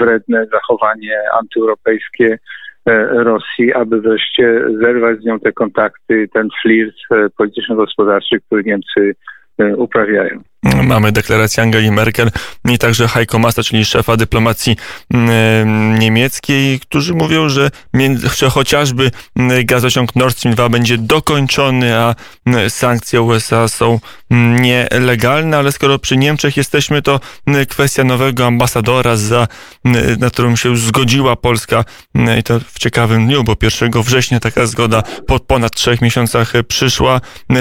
wredne 0.00 0.46
zachowanie 0.46 1.18
antyeuropejskie 1.40 2.38
e, 2.86 3.06
Rosji, 3.06 3.74
aby 3.74 4.00
wreszcie 4.00 4.62
zerwać 4.80 5.20
z 5.20 5.24
nią 5.24 5.40
te 5.40 5.52
kontakty, 5.52 6.28
ten 6.34 6.48
flirt 6.62 6.96
e, 7.10 7.30
polityczno-gospodarczy, 7.38 8.40
który 8.40 8.64
Niemcy 8.64 9.14
e, 9.58 9.76
uprawiają. 9.76 10.42
Mamy 10.62 11.12
deklarację 11.12 11.62
Angeli 11.62 11.90
Merkel 11.90 12.30
i 12.64 12.78
także 12.78 13.08
Heiko 13.08 13.38
Masta, 13.38 13.62
czyli 13.62 13.84
szefa 13.84 14.16
dyplomacji 14.16 14.76
mm, 15.14 15.98
niemieckiej, 15.98 16.80
którzy 16.80 17.14
mówią, 17.14 17.48
że, 17.48 17.70
że 18.36 18.50
chociażby 18.50 19.10
mm, 19.36 19.66
gazociąg 19.66 20.16
Nord 20.16 20.36
Stream 20.36 20.54
2 20.54 20.68
będzie 20.68 20.98
dokończony, 20.98 21.98
a 21.98 22.14
mm, 22.46 22.70
sankcje 22.70 23.22
USA 23.22 23.68
są 23.68 24.00
nielegalne, 24.60 25.58
ale 25.58 25.72
skoro 25.72 25.98
przy 25.98 26.16
Niemczech 26.16 26.56
jesteśmy, 26.56 27.02
to 27.02 27.20
kwestia 27.68 28.04
nowego 28.04 28.46
ambasadora, 28.46 29.16
za, 29.16 29.48
na 30.18 30.30
którą 30.30 30.56
się 30.56 30.76
zgodziła 30.76 31.36
Polska 31.36 31.84
i 32.38 32.42
to 32.42 32.60
w 32.60 32.78
ciekawym 32.78 33.26
dniu, 33.26 33.44
bo 33.44 33.56
1 33.62 34.02
września 34.02 34.40
taka 34.40 34.66
zgoda 34.66 35.02
po 35.26 35.40
ponad 35.40 35.72
trzech 35.74 36.00
miesiącach 36.00 36.52
przyszła. 36.68 37.20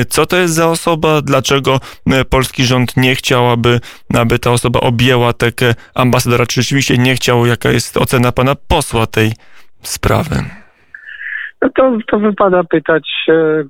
Co 0.10 0.26
to 0.26 0.38
jest 0.38 0.54
za 0.54 0.68
osoba? 0.68 1.22
Dlaczego 1.22 1.80
polski 2.30 2.66
rząd 2.66 2.85
nie 2.98 3.16
chciał, 3.16 3.50
aby, 3.50 3.80
aby 4.14 4.40
ta 4.40 4.52
osoba 4.52 4.80
objęła 4.80 5.34
tekę 5.34 5.74
ambasadora. 5.96 6.46
Czy 6.46 6.62
rzeczywiście 6.62 6.98
nie 6.98 7.16
chciał? 7.16 7.46
Jaka 7.46 7.70
jest 7.70 7.98
ocena 7.98 8.32
pana 8.32 8.56
posła 8.68 9.08
tej 9.08 9.32
sprawy? 9.82 10.36
No 11.62 11.70
to, 11.76 11.98
to 12.08 12.20
wypada 12.20 12.64
pytać 12.64 13.08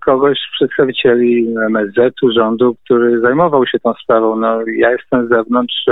kogoś 0.06 0.38
z 0.38 0.52
przedstawicieli 0.52 1.56
MSZ-u, 1.70 2.32
rządu, 2.32 2.76
który 2.86 3.20
zajmował 3.20 3.68
się 3.68 3.80
tą 3.80 3.94
sprawą. 3.94 4.36
No, 4.36 4.62
ja 4.68 4.92
jestem 4.92 5.28
z 5.28 5.30
zewnątrz, 5.30 5.86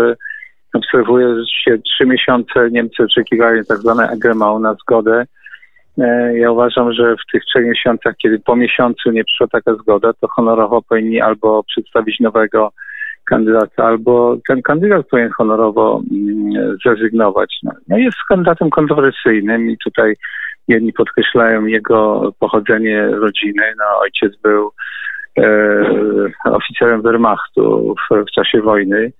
obserwuję, 0.74 1.36
że 1.36 1.46
się 1.64 1.78
trzy 1.78 2.06
miesiące 2.06 2.72
Niemcy 2.72 3.04
oczekiwali 3.04 3.66
tak 3.66 3.78
zwane 3.78 4.10
agremą 4.10 4.60
na 4.60 4.74
zgodę. 4.74 5.26
E, 5.98 6.38
ja 6.38 6.52
uważam, 6.52 6.94
że 6.94 7.16
w 7.16 7.32
tych 7.32 7.46
trzech 7.46 7.66
miesiącach, 7.66 8.16
kiedy 8.18 8.40
po 8.40 8.56
miesiącu 8.56 9.12
nie 9.12 9.24
przyszła 9.24 9.48
taka 9.48 9.76
zgoda, 9.76 10.14
to 10.14 10.28
honorowo 10.28 10.82
powinni 10.82 11.22
albo 11.22 11.64
przedstawić 11.64 12.20
nowego 12.20 12.72
kandydata, 13.26 13.84
albo 13.86 14.38
ten 14.48 14.62
kandydat 14.62 15.08
powinien 15.08 15.32
honorowo 15.32 16.04
mm, 16.12 16.78
zrezygnować. 16.86 17.60
No, 17.64 17.72
no 17.88 17.98
jest 17.98 18.18
kandydatem 18.30 18.70
kontrowersyjnym 18.70 19.70
i 19.70 19.78
tutaj 19.84 20.16
jedni 20.68 20.94
podkreślają 20.94 21.66
jego 21.66 22.32
pochodzenie 22.40 23.08
rodziny. 23.08 23.64
No, 23.78 24.00
ojciec 24.00 24.42
był 24.42 24.72
e, 25.40 25.46
oficerem 26.46 27.02
Wehrmachtu 27.02 27.96
w, 27.96 28.26
w 28.28 28.32
czasie 28.32 28.62
wojny. 28.62 29.12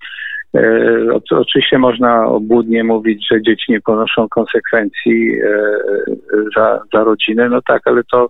E, 0.56 0.90
oczywiście 1.30 1.78
można 1.78 2.26
obłudnie 2.26 2.84
mówić, 2.84 3.26
że 3.30 3.42
dzieci 3.42 3.72
nie 3.72 3.80
ponoszą 3.80 4.28
konsekwencji 4.28 5.40
e, 5.40 5.48
za, 6.56 6.80
za 6.92 7.04
rodzinę, 7.04 7.48
no 7.48 7.62
tak, 7.62 7.82
ale 7.84 8.02
to 8.04 8.28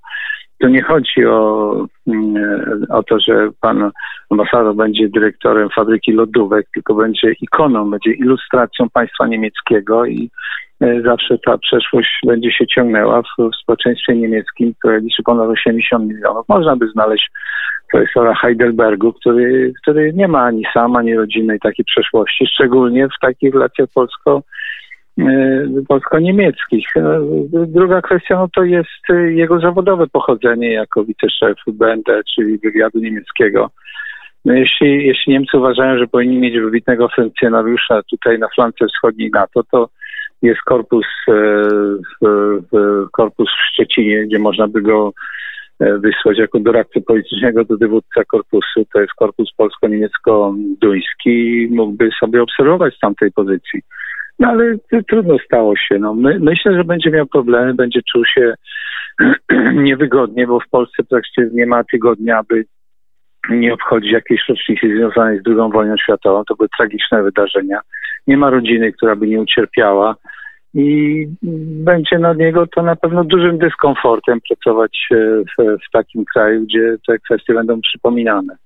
tu 0.65 0.71
nie 0.71 0.83
chodzi 0.83 1.27
o, 1.27 1.75
mm, 2.07 2.87
o 2.91 3.03
to, 3.03 3.21
że 3.21 3.49
pan 3.61 3.91
ambasador 4.31 4.75
będzie 4.75 5.09
dyrektorem 5.09 5.69
fabryki 5.71 6.13
lodówek, 6.13 6.67
tylko 6.75 6.95
będzie 6.95 7.33
ikoną, 7.41 7.91
będzie 7.91 8.13
ilustracją 8.13 8.91
państwa 8.91 9.27
niemieckiego 9.27 10.07
i 10.07 10.31
e, 10.81 11.03
zawsze 11.03 11.39
ta 11.39 11.59
przeszłość 11.59 12.19
będzie 12.27 12.53
się 12.53 12.67
ciągnęła 12.67 13.23
w, 13.23 13.43
w 13.53 13.57
społeczeństwie 13.63 14.17
niemieckim, 14.17 14.75
które 14.79 15.01
liczy 15.01 15.23
ponad 15.23 15.49
80 15.49 16.09
milionów. 16.09 16.49
Można 16.49 16.77
by 16.77 16.89
znaleźć 16.89 17.31
profesora 17.93 18.35
Heidelbergu, 18.35 19.13
który, 19.13 19.73
który 19.83 20.13
nie 20.13 20.29
ma 20.29 20.43
ani 20.43 20.65
sam, 20.75 20.97
ani 20.97 21.15
rodzinnej 21.15 21.59
takiej 21.61 21.85
przeszłości, 21.85 22.47
szczególnie 22.47 23.09
w 23.09 23.21
takich 23.21 23.55
relacjach 23.55 23.89
polsko- 23.95 24.41
Y, 24.41 24.64
polsko-niemieckich. 25.89 26.97
Y, 26.97 27.01
druga 27.67 28.03
kwestia 28.03 28.37
no 28.37 28.49
to 28.55 28.65
jest 28.65 29.11
y, 29.11 29.33
jego 29.33 29.61
zawodowe 29.61 30.07
pochodzenie 30.07 30.73
jako 30.73 31.05
wiceszef 31.05 31.59
BND, 31.67 32.23
czyli 32.35 32.59
wywiadu 32.59 32.99
niemieckiego. 32.99 33.71
No 34.45 34.55
jeśli, 34.55 35.07
jeśli 35.07 35.33
Niemcy 35.33 35.59
uważają, 35.59 35.99
że 35.99 36.07
powinni 36.07 36.39
mieć 36.39 36.61
wybitnego 36.61 37.09
funkcjonariusza 37.09 38.03
tutaj 38.11 38.39
na 38.39 38.49
flance 38.55 38.87
wschodniej 38.87 39.31
NATO, 39.31 39.63
to 39.71 39.89
jest 40.43 40.61
korpus, 40.61 41.07
korpus 43.13 43.49
w 43.51 43.73
Szczecinie, 43.73 44.27
gdzie 44.27 44.39
można 44.39 44.69
by 44.69 44.83
go 44.83 45.13
wysłać 45.81 46.39
jako 46.39 46.61
doradcę 46.61 47.01
politycznego 47.01 47.65
do 47.65 47.77
dowódca 47.77 48.25
korpusu. 48.25 48.85
To 48.93 49.01
jest 49.01 49.13
korpus 49.13 49.53
polsko-niemiecko-duński 49.57 51.31
i 51.31 51.69
mógłby 51.71 52.11
sobie 52.21 52.43
obserwować 52.43 52.95
z 52.95 52.99
tamtej 52.99 53.33
pozycji. 53.33 53.83
No 54.39 54.49
ale 54.49 54.77
trudno 55.09 55.37
stało 55.39 55.77
się. 55.77 55.99
No, 55.99 56.15
my, 56.15 56.39
myślę, 56.41 56.75
że 56.75 56.85
będzie 56.85 57.11
miał 57.11 57.27
problemy, 57.27 57.75
będzie 57.75 58.01
czuł 58.13 58.25
się 58.25 58.55
niewygodnie, 59.89 60.47
bo 60.47 60.61
w 60.61 60.69
Polsce 60.69 61.03
praktycznie 61.11 61.47
nie 61.53 61.67
ma 61.67 61.85
tygodnia, 61.85 62.39
aby 62.39 62.65
nie 63.51 63.75
obchodzić 63.75 64.13
jakiejś 64.13 64.49
rocznicy 64.49 64.97
związanej 64.97 65.39
z 65.39 65.47
II 65.47 65.73
wojną 65.73 65.97
światową. 65.97 66.45
To 66.45 66.55
były 66.57 66.69
tragiczne 66.79 67.23
wydarzenia. 67.23 67.81
Nie 68.27 68.37
ma 68.37 68.51
rodziny, 68.51 68.93
która 68.93 69.17
by 69.17 69.27
nie 69.27 69.41
ucierpiała 69.41 70.17
i 70.75 71.27
będzie 71.85 72.19
na 72.19 72.33
niego 72.33 72.67
to 72.67 72.83
na 72.83 72.97
pewno 72.97 73.25
dużym 73.25 73.59
dyskomfortem 73.59 74.41
pracować 74.49 75.09
w, 75.11 75.63
w 75.89 75.91
takim 75.93 76.25
kraju, 76.25 76.65
gdzie 76.65 76.97
te 77.07 77.19
kwestie 77.19 77.55
będą 77.55 77.81
przypominane. 77.81 78.57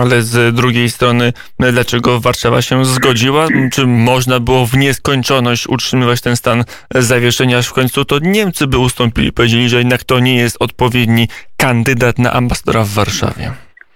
Ale 0.00 0.22
z 0.22 0.54
drugiej 0.54 0.90
strony, 0.90 1.32
dlaczego 1.58 2.20
Warszawa 2.20 2.62
się 2.62 2.84
zgodziła? 2.84 3.46
Czy 3.72 3.86
można 3.86 4.40
było 4.40 4.66
w 4.66 4.76
nieskończoność 4.76 5.66
utrzymywać 5.66 6.20
ten 6.20 6.36
stan 6.36 6.64
zawieszenia, 6.94 7.58
aż 7.58 7.68
w 7.68 7.72
końcu 7.72 8.04
to 8.04 8.18
Niemcy 8.22 8.66
by 8.66 8.78
ustąpili? 8.78 9.32
Powiedzieli, 9.32 9.68
że 9.68 9.78
jednak 9.78 10.04
to 10.04 10.20
nie 10.20 10.36
jest 10.36 10.56
odpowiedni 10.62 11.28
kandydat 11.56 12.18
na 12.18 12.32
ambasadora 12.32 12.84
w 12.84 12.88
Warszawie. 12.88 13.50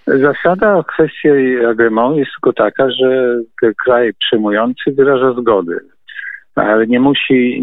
Zasada 0.07 0.83
kwestii 0.95 1.29
agremont 1.71 2.17
jest 2.17 2.31
tylko 2.35 2.53
taka, 2.53 2.91
że 2.91 3.41
kraj 3.85 4.11
przyjmujący 4.14 4.93
wyraża 4.93 5.33
zgody 5.41 5.79
nie 6.88 7.01
musi, 7.01 7.62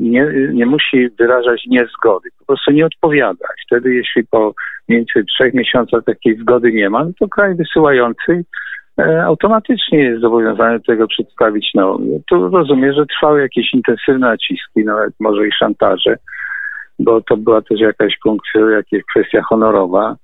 nie, 0.00 0.26
nie 0.52 0.66
musi 0.66 1.08
wyrażać 1.18 1.66
niezgody, 1.66 2.28
po 2.38 2.44
prostu 2.44 2.70
nie 2.70 2.86
odpowiadać. 2.86 3.56
Wtedy, 3.66 3.94
jeśli 3.94 4.24
po 4.26 4.54
mniej 4.88 5.00
więcej 5.00 5.24
trzech 5.24 5.54
miesiącach 5.54 6.04
takiej 6.04 6.36
zgody 6.36 6.72
nie 6.72 6.90
ma, 6.90 7.04
no 7.04 7.10
to 7.18 7.28
kraj 7.28 7.54
wysyłający 7.54 8.44
e, 8.98 9.24
automatycznie 9.24 9.98
jest 9.98 10.20
zobowiązany 10.20 10.78
do 10.78 10.84
tego 10.84 11.06
przedstawić. 11.06 11.70
No, 11.74 11.98
tu 12.28 12.48
rozumiem, 12.48 12.92
że 12.94 13.06
trwały 13.06 13.40
jakieś 13.40 13.74
intensywne 13.74 14.28
naciski, 14.28 14.84
nawet 14.84 15.14
może 15.20 15.48
i 15.48 15.52
szantaże, 15.52 16.16
bo 16.98 17.20
to 17.20 17.36
była 17.36 17.62
też 17.62 17.80
jakaś 17.80 18.18
punkt, 18.22 18.46
jakaś 18.72 19.00
kwestia 19.10 19.42
honorowa, 19.42 20.16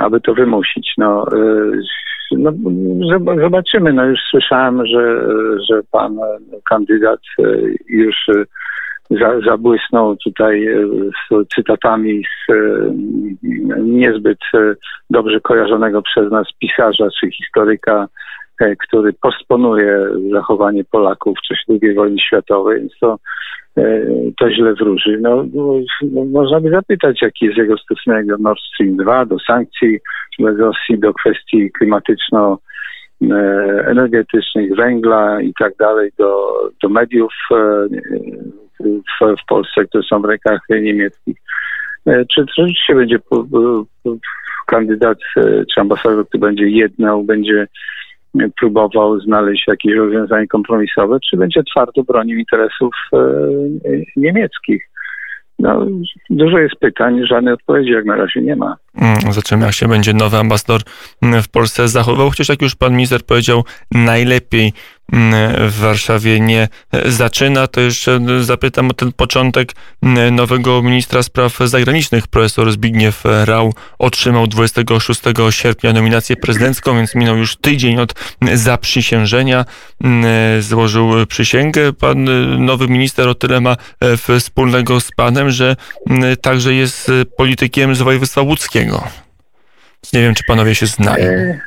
aby 0.00 0.20
to 0.20 0.34
wymusić. 0.34 0.92
No, 0.98 1.26
e, 1.32 1.70
no, 2.32 2.52
zobaczymy. 3.40 3.92
No 3.92 4.04
już 4.04 4.20
słyszałem, 4.30 4.86
że, 4.86 5.26
że 5.70 5.80
pan 5.90 6.18
kandydat 6.68 7.20
e, 7.38 7.42
już 7.88 8.16
e, 8.28 8.44
za, 9.10 9.40
zabłysnął 9.46 10.16
tutaj 10.16 10.66
z 11.30 11.48
cytatami 11.54 12.22
z 12.24 12.52
niezbyt 13.82 14.38
dobrze 15.10 15.40
kojarzonego 15.40 16.02
przez 16.02 16.30
nas 16.30 16.46
pisarza 16.60 17.08
czy 17.20 17.30
historyka, 17.30 18.08
który 18.78 19.12
postponuje 19.12 20.06
zachowanie 20.32 20.84
Polaków 20.84 21.38
w 21.38 21.48
czasie 21.48 21.62
II 21.82 21.94
wojny 21.94 22.18
światowej, 22.18 22.80
więc 22.80 22.92
to, 23.00 23.18
to 24.38 24.50
źle 24.50 24.74
wróży. 24.74 25.18
No, 25.20 25.44
no, 25.54 26.24
można 26.24 26.60
by 26.60 26.70
zapytać, 26.70 27.22
jaki 27.22 27.44
jest 27.44 27.58
jego 27.58 27.78
stosunek 27.78 28.26
do 28.26 28.38
Nord 28.38 28.60
Stream 28.74 28.96
2, 28.96 29.26
do 29.26 29.36
sankcji, 29.38 29.98
Rosji 30.38 30.98
do 30.98 31.14
kwestii 31.14 31.70
klimatyczno 31.70 32.58
energetycznych, 33.86 34.76
węgla 34.76 35.40
i 35.40 35.52
tak 35.58 35.76
dalej, 35.76 36.10
do, 36.18 36.52
do 36.82 36.88
mediów 36.88 37.32
e, 37.50 37.86
w, 38.80 39.36
w 39.42 39.46
Polsce, 39.48 39.84
które 39.84 40.02
są 40.02 40.22
w 40.22 40.24
rękach 40.24 40.60
niemieckich. 40.70 41.36
E, 42.06 42.24
czy 42.24 42.40
rzeczywiście 42.40 42.94
będzie 42.94 43.18
kandydat 44.66 45.18
e, 45.36 45.42
czy 45.42 45.80
ambasador, 45.80 46.28
który 46.28 46.40
będzie 46.40 46.68
jednał, 46.68 47.24
będzie 47.24 47.66
próbował 48.60 49.20
znaleźć 49.20 49.64
jakieś 49.68 49.94
rozwiązanie 49.94 50.46
kompromisowe, 50.46 51.18
czy 51.30 51.36
będzie 51.36 51.62
twardo 51.62 52.02
bronił 52.02 52.38
interesów 52.38 52.94
niemieckich? 54.16 54.90
No, 55.58 55.86
dużo 56.30 56.58
jest 56.58 56.76
pytań, 56.76 57.26
żadnej 57.26 57.54
odpowiedzi 57.54 57.90
jak 57.90 58.04
na 58.04 58.16
razie 58.16 58.42
nie 58.42 58.56
ma. 58.56 58.76
Mm, 59.00 59.32
zobaczymy, 59.32 59.66
jak 59.66 59.74
się 59.74 59.88
będzie 59.88 60.14
nowy 60.14 60.38
ambasador 60.38 60.82
mm, 61.22 61.42
w 61.42 61.48
Polsce 61.48 61.88
zachowywał. 61.88 62.30
Chociaż 62.30 62.48
jak 62.48 62.62
już 62.62 62.74
pan 62.74 62.92
minister 62.92 63.26
powiedział, 63.26 63.64
najlepiej 63.90 64.72
w 65.68 65.78
Warszawie 65.80 66.40
nie 66.40 66.68
zaczyna, 67.04 67.66
to 67.66 67.80
jeszcze 67.80 68.20
zapytam 68.40 68.90
o 68.90 68.94
ten 68.94 69.12
początek 69.12 69.72
nowego 70.32 70.82
ministra 70.82 71.22
spraw 71.22 71.58
zagranicznych. 71.58 72.26
Profesor 72.26 72.72
Zbigniew 72.72 73.22
Rał 73.44 73.74
otrzymał 73.98 74.46
26 74.46 75.20
sierpnia 75.50 75.92
nominację 75.92 76.36
prezydencką, 76.36 76.94
więc 76.94 77.14
minął 77.14 77.36
już 77.36 77.56
tydzień 77.56 78.00
od 78.00 78.14
zaprzysiężenia. 78.54 79.64
Złożył 80.60 81.26
przysięgę. 81.26 81.92
Pan 81.92 82.28
nowy 82.64 82.88
minister 82.88 83.28
o 83.28 83.34
tyle 83.34 83.60
ma 83.60 83.76
wspólnego 84.38 85.00
z 85.00 85.10
panem, 85.16 85.50
że 85.50 85.76
także 86.40 86.74
jest 86.74 87.10
politykiem 87.36 87.94
z 87.94 88.02
województwa 88.02 88.42
łódzkiego. 88.42 88.89
Nie 90.12 90.20
wiem, 90.20 90.34
czy 90.34 90.44
panowie 90.46 90.74
się 90.74 90.86
znają. 90.86 91.24
E, 91.24 91.60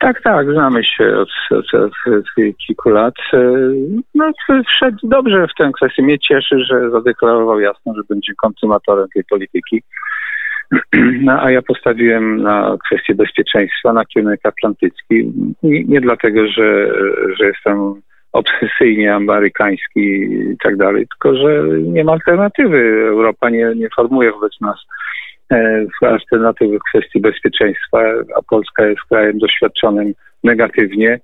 tak, 0.00 0.22
tak, 0.22 0.52
znamy 0.52 0.84
się 0.84 1.16
od, 1.16 1.28
od, 1.50 1.74
od, 1.74 1.92
od 2.18 2.56
kilku 2.66 2.90
lat. 2.90 3.14
E, 3.32 3.38
no, 4.14 4.32
wszedł 4.68 4.98
dobrze 5.02 5.46
w 5.46 5.54
tę 5.58 5.70
kwestię. 5.74 6.02
Mnie 6.02 6.18
cieszy, 6.18 6.58
że 6.58 6.90
zadeklarował 6.90 7.60
jasno, 7.60 7.94
że 7.94 8.02
będzie 8.08 8.32
konsumatorem 8.34 9.06
tej 9.14 9.24
polityki. 9.24 9.82
No, 11.22 11.42
a 11.42 11.50
ja 11.50 11.62
postawiłem 11.62 12.42
na 12.42 12.76
kwestię 12.86 13.14
bezpieczeństwa, 13.14 13.92
na 13.92 14.04
kierunek 14.04 14.40
atlantycki. 14.42 15.32
Nie, 15.62 15.84
nie 15.84 16.00
dlatego, 16.00 16.46
że, 16.46 16.94
że 17.38 17.46
jestem 17.46 18.02
obsesyjnie 18.32 19.14
amerykański 19.14 20.00
i 20.00 20.56
tak 20.62 20.76
dalej, 20.76 21.06
tylko 21.08 21.36
że 21.36 21.62
nie 21.82 22.04
ma 22.04 22.12
alternatywy. 22.12 23.06
Europa 23.08 23.50
nie, 23.50 23.72
nie 23.76 23.88
formuje 23.96 24.32
wobec 24.32 24.60
nas 24.60 24.76
E, 25.52 25.86
alternatywy 26.00 26.78
w 26.78 26.90
kwestii 26.90 27.20
bezpieczeństwa, 27.20 27.98
a 28.36 28.42
Polska 28.50 28.86
jest 28.86 29.00
krajem 29.08 29.38
doświadczonym 29.38 30.12
negatywnie 30.44 31.20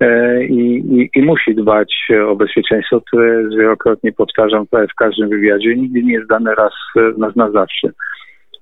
e, 0.00 0.44
i, 0.44 0.76
i, 0.76 1.10
i 1.14 1.22
musi 1.22 1.54
dbać 1.54 2.08
o 2.28 2.36
bezpieczeństwo, 2.36 3.00
które 3.00 3.48
wielokrotnie 3.48 4.12
powtarzam 4.12 4.66
w 4.66 4.94
każdym 4.94 5.28
wywiadzie, 5.28 5.76
nigdy 5.76 6.02
nie 6.02 6.12
jest 6.12 6.28
dane 6.28 6.54
raz 6.54 6.72
na, 7.18 7.32
na 7.36 7.50
zawsze. 7.50 7.88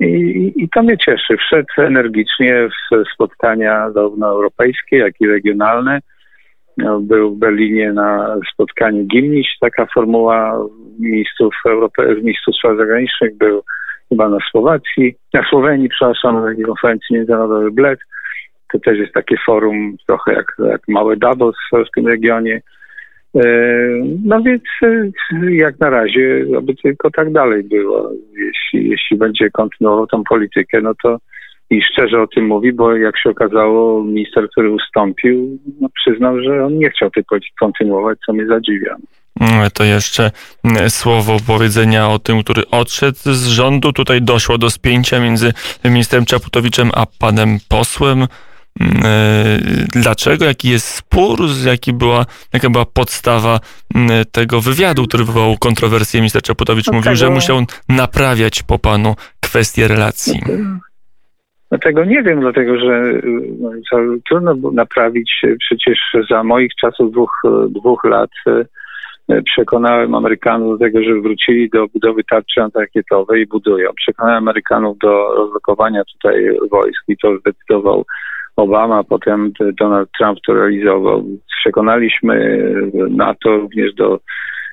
I, 0.01 0.53
I, 0.57 0.69
to 0.69 0.83
mnie 0.83 0.99
cieszy. 0.99 1.37
Wszedł 1.37 1.69
energicznie 1.79 2.69
w 2.69 3.15
spotkania 3.15 3.91
zarówno 3.91 4.29
europejskie, 4.29 4.97
jak 4.97 5.21
i 5.21 5.27
regionalne. 5.27 6.01
No, 6.77 7.01
był 7.01 7.35
w 7.35 7.39
Berlinie 7.39 7.93
na 7.93 8.37
spotkaniu 8.53 9.05
Gimniś, 9.05 9.47
taka 9.61 9.87
formuła 9.95 10.67
ministrów, 10.99 11.55
Europe- 11.67 12.17
ministrów 12.17 12.57
spraw 12.57 12.77
zagranicznych. 12.77 13.37
Był 13.37 13.63
chyba 14.09 14.29
na 14.29 14.39
Słowacji, 14.51 15.15
na 15.35 15.45
Słowenii, 15.51 15.89
przepraszam, 15.89 16.35
na 16.35 16.49
takiej 16.49 16.65
konferencji 16.65 17.17
międzynarodowej 17.17 17.71
BLED. 17.71 17.99
To 18.73 18.79
też 18.79 18.99
jest 18.99 19.15
takie 19.15 19.37
forum 19.47 19.97
trochę 20.07 20.33
jak, 20.33 20.57
jak 20.71 20.81
małe 20.89 21.17
Davos 21.17 21.57
w 21.73 21.95
tym 21.95 22.07
regionie. 22.07 22.61
E, 23.37 23.43
no 24.25 24.43
więc 24.43 24.63
e, 24.83 25.11
jak 25.51 25.81
na 25.81 25.91
razie, 25.91 26.45
aby 26.59 26.75
tylko 26.75 27.11
tak 27.11 27.33
dalej 27.33 27.65
było. 27.65 28.11
Jeśli, 28.37 28.91
jeśli 28.91 29.17
będzie 29.17 29.51
kontynuował 29.51 30.07
tą 30.07 30.25
politykę, 30.25 30.81
no 30.81 30.93
to 31.03 31.19
i 31.71 31.83
szczerze 31.83 32.23
o 32.23 32.27
tym 32.27 32.47
mówi, 32.47 32.73
bo 32.73 32.97
jak 32.97 33.19
się 33.19 33.31
okazało, 33.31 34.05
minister, 34.05 34.49
który 34.51 34.71
ustąpił, 34.71 35.59
no 35.81 35.89
przyznał, 35.95 36.41
że 36.41 36.65
on 36.65 36.79
nie 36.79 36.91
chciał 36.91 37.11
tej 37.11 37.25
polityki 37.25 37.55
kontynuować, 37.61 38.19
co 38.27 38.33
mnie 38.33 38.47
zadziwia. 38.47 38.97
Mm, 39.41 39.71
to 39.71 39.85
jeszcze 39.85 40.31
mm, 40.65 40.91
słowo 40.91 41.37
powiedzenia 41.47 42.09
o 42.09 42.19
tym, 42.19 42.43
który 42.43 42.63
odszedł 42.71 43.19
z 43.25 43.47
rządu. 43.47 43.93
Tutaj 43.93 44.23
doszło 44.23 44.59
do 44.59 44.71
spięcia 44.71 45.21
między 45.21 45.53
ministrem 45.85 46.25
Czaputowiczem 46.25 46.91
a 46.95 47.07
panem 47.19 47.59
posłem. 47.69 48.27
Mm, 48.81 49.03
e, 49.05 49.59
dlaczego? 50.03 50.45
Jaki 50.45 50.69
jest 50.69 50.87
spór? 50.87 51.39
Jaki 51.67 51.93
była, 51.93 52.27
jaka 52.53 52.71
była 52.71 52.85
podstawa 52.85 53.61
tego 54.33 54.61
wywiadu, 54.61 55.07
który 55.07 55.25
wywołał 55.25 55.57
kontrowersję? 55.59 56.21
Minister 56.21 56.43
Czaputowicz 56.43 56.87
no 56.87 56.93
mówił, 56.93 57.17
że 57.17 57.31
musiał 57.31 57.65
naprawiać 57.89 58.63
po 58.63 58.79
panu 58.79 59.15
kwestię 59.41 59.89
relacji. 59.89 60.41
No 61.71 61.79
tego 61.79 62.05
nie 62.05 62.23
wiem, 62.23 62.41
dlatego 62.41 62.79
że 62.79 63.03
no, 63.61 63.71
trudno 64.29 64.55
naprawić 64.73 65.43
przecież 65.59 65.99
za 66.31 66.45
moich 66.45 66.71
czasów 66.81 67.13
dwóch, 67.13 67.43
dwóch 67.69 68.05
lat 68.05 68.31
przekonałem 69.45 70.15
Amerykanów 70.15 70.79
do 70.79 70.85
tego, 70.85 71.03
żeby 71.03 71.21
wrócili 71.21 71.71
do 71.71 71.87
budowy 71.89 72.25
tarczy 72.25 72.63
antyrakietowej 72.63 73.43
i 73.43 73.47
budują. 73.47 73.91
Przekonałem 73.97 74.39
Amerykanów 74.39 74.99
do 74.99 75.35
rozlokowania 75.35 76.03
tutaj 76.05 76.49
wojsk 76.71 77.03
i 77.09 77.17
to 77.17 77.39
zdecydował 77.39 78.05
Obama, 78.57 79.05
potem 79.05 79.53
Donald 79.81 80.09
Trump 80.19 80.39
to 80.47 80.55
realizował. 80.55 81.25
Przekonaliśmy 81.61 82.65
NATO 83.11 83.57
również 83.57 83.95
do 83.95 84.21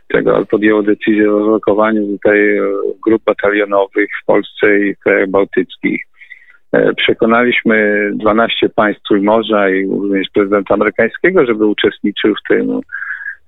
tego, 0.07 0.45
podjęło 0.45 0.83
decyzję 0.83 1.31
o 1.31 1.39
rozlokowaniu 1.39 2.07
tutaj 2.07 2.59
grup 3.05 3.23
batalionowych 3.23 4.09
w 4.21 4.25
Polsce 4.25 4.79
i 4.79 4.95
w 4.95 4.99
krajach 4.99 5.29
bałtyckich. 5.29 6.03
E, 6.71 6.93
przekonaliśmy 6.93 8.09
12 8.15 8.69
państw 8.69 9.03
Trójmorza 9.03 9.69
i 9.69 9.85
również 9.85 10.27
prezydenta 10.33 10.73
amerykańskiego, 10.73 11.45
żeby 11.45 11.65
uczestniczył 11.65 12.33
w 12.35 12.47
tym 12.49 12.81
E, 12.81 12.81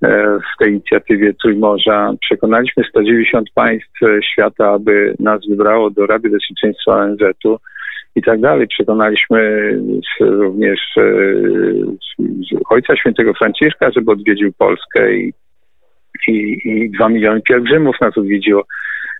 w 0.02 0.58
tej 0.60 0.72
inicjatywie 0.72 1.34
Trójmorza. 1.34 2.14
Przekonaliśmy 2.22 2.84
190 2.90 3.50
państw 3.56 4.00
świata, 4.34 4.72
aby 4.72 5.16
nas 5.20 5.42
wybrało 5.50 5.90
do 5.90 6.06
Rady 6.06 6.30
Bezpieczeństwa 6.30 6.96
ONZ-u 6.96 7.60
i 8.16 8.22
tak 8.22 8.40
dalej. 8.40 8.68
Przekonaliśmy 8.68 9.72
również 10.20 10.80
e, 10.98 11.04
Ojca 12.70 12.96
Świętego 12.96 13.34
Franciszka, 13.34 13.92
żeby 13.92 14.12
odwiedził 14.12 14.54
Polskę 14.58 15.14
i, 15.14 15.34
i, 16.28 16.58
i 16.66 16.90
2 16.90 17.10
miliony 17.10 17.42
pielgrzymów 17.42 17.96
nas 18.02 18.18
odwiedziło. 18.18 18.64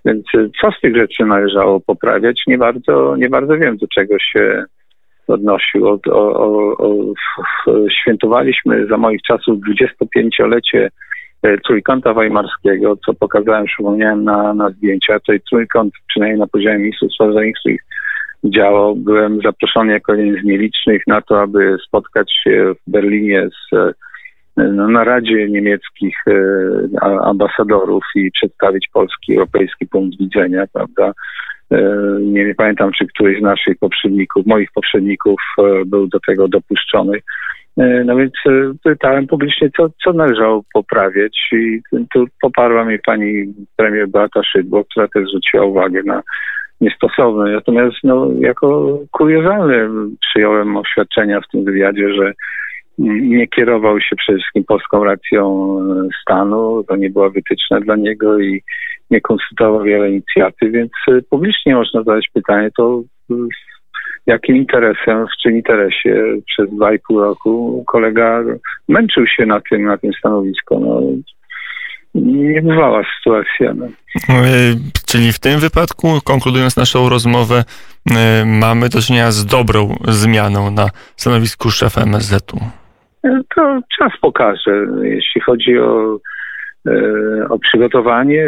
Więc 0.06 0.26
co 0.62 0.72
z 0.72 0.82
tych 0.82 0.96
rzeczy 0.96 1.26
należało 1.26 1.80
poprawiać? 1.80 2.44
Nie 2.48 2.58
bardzo, 2.58 3.16
nie 3.16 3.30
bardzo 3.30 3.58
wiem, 3.58 3.78
do 3.78 3.88
czego 3.88 4.20
się 4.20 4.64
odnosił. 5.28 5.88
O, 5.88 6.00
o, 6.12 6.78
o, 6.78 7.14
świętowaliśmy 7.90 8.88
za 8.88 8.98
moich 8.98 9.22
czasów 9.22 9.60
25-lecie 9.60 10.90
e, 11.44 11.58
trójkąta 11.58 12.14
weimarskiego, 12.14 12.98
co 13.06 13.14
pokazałem, 13.14 13.66
przypomniałem 13.66 14.24
na, 14.24 14.54
na 14.54 14.70
zdjęciach. 14.70 15.20
Tutaj 15.20 15.42
trójkąt, 15.50 15.94
przynajmniej 16.10 16.40
na 16.40 16.48
poziomie 16.48 16.78
Ministerstwa 16.78 17.16
Spraw 17.16 17.34
Zagranicznych 17.34 17.82
działał. 18.44 18.96
Byłem 18.96 19.42
zaproszony 19.42 19.94
jako 19.94 20.14
jeden 20.14 20.42
z 20.42 20.46
nielicznych 20.46 21.02
na 21.08 21.22
to, 21.22 21.42
aby 21.42 21.78
spotkać 21.88 22.34
się 22.44 22.74
w 22.74 22.92
Berlinie 22.92 23.50
z, 23.50 23.76
e, 23.78 23.94
no, 24.58 24.88
na 24.88 25.04
Radzie 25.04 25.50
Niemieckich 25.50 26.18
e, 26.28 26.34
ambasadorów 27.02 28.04
i 28.16 28.32
przedstawić 28.32 28.88
polski, 28.94 29.34
europejski 29.34 29.88
punkt 29.88 30.18
widzenia, 30.20 30.64
prawda? 30.74 31.12
E, 31.72 31.80
nie, 32.22 32.56
pamiętam, 32.56 32.92
czy 32.92 33.08
któryś 33.08 33.40
z 33.40 33.42
naszych 33.42 33.78
poprzedników, 33.78 34.46
moich 34.46 34.72
poprzedników 34.72 35.42
e, 35.58 35.86
był 35.86 36.08
do 36.08 36.20
tego 36.20 36.48
dopuszczony. 36.48 37.18
E, 37.78 38.04
no 38.04 38.16
więc 38.16 38.34
pytałem 38.84 39.28
publicznie, 39.28 39.70
co, 39.78 39.90
co 40.04 40.14
należało 40.14 40.64
poprawiać 40.74 41.38
i 41.52 41.82
tu 42.14 42.26
poparła 42.42 42.86
mnie 42.86 43.00
pani 43.06 43.54
premier 43.76 44.08
Beata 44.08 44.44
Szydło, 44.44 44.84
która 44.84 45.08
też 45.08 45.28
zwróciła 45.28 45.66
uwagę 45.66 46.04
na 46.04 46.24
niestosowne. 46.82 47.52
Natomiast 47.52 47.98
no, 48.04 48.28
jako 48.40 49.00
kuriozalne 49.12 49.90
przyjąłem 50.22 50.78
oświadczenia 50.78 51.42
w 51.42 51.48
tym 51.52 51.64
wywiadzie, 51.64 52.14
że 52.14 52.34
nie 52.98 53.48
kierował 53.48 54.02
się 54.02 54.16
przede 54.16 54.38
wszystkim 54.38 54.64
polską 54.64 55.04
racją 55.04 55.78
stanu, 56.22 56.84
to 56.88 56.96
nie 56.96 57.10
była 57.10 57.30
wytyczna 57.30 57.80
dla 57.80 57.96
niego 57.96 58.40
i 58.40 58.64
nie 59.12 59.22
konsultował 59.22 59.84
wiele 59.84 60.10
inicjatyw, 60.10 60.72
więc 60.72 60.92
y, 61.08 61.24
publicznie 61.30 61.76
można 61.76 62.04
zadać 62.04 62.30
pytanie, 62.34 62.70
to 62.78 63.04
y, 63.32 63.36
jakim 64.26 64.56
interesem, 64.56 65.26
w 65.28 65.42
czym 65.42 65.56
interesie 65.56 66.24
przez 66.48 66.70
dwa 66.70 66.94
i 66.94 67.00
pół 67.00 67.20
roku 67.20 67.84
kolega 67.88 68.44
męczył 68.88 69.28
się 69.28 69.46
na 69.46 69.62
tym, 69.70 69.84
na 69.84 69.98
tym 69.98 70.14
stanowisku. 70.14 70.80
No, 70.80 71.02
niebywała 72.16 73.04
sytuacja. 73.18 73.74
No. 73.74 73.86
Y, 73.86 74.76
czyli 75.06 75.34
w 75.34 75.40
tym 75.40 75.60
wypadku, 75.60 76.08
konkludując 76.24 76.78
naszą 76.78 77.10
rozmowę, 77.10 77.64
mamy 78.46 78.90
do 78.90 79.02
czynienia 79.02 79.32
z 79.32 79.46
dobrą 79.46 79.96
zmianą 80.08 80.72
na 80.72 80.90
stanowisku 81.16 81.70
szefa 81.70 82.02
MSZ-u. 82.02 82.60
To 83.56 83.80
czas 84.00 84.12
pokaże. 84.22 84.88
Jeśli 85.04 85.42
chodzi 85.42 85.80
o 85.80 86.18
E, 86.18 86.37
o 87.50 87.60
przygotowanie. 87.60 88.46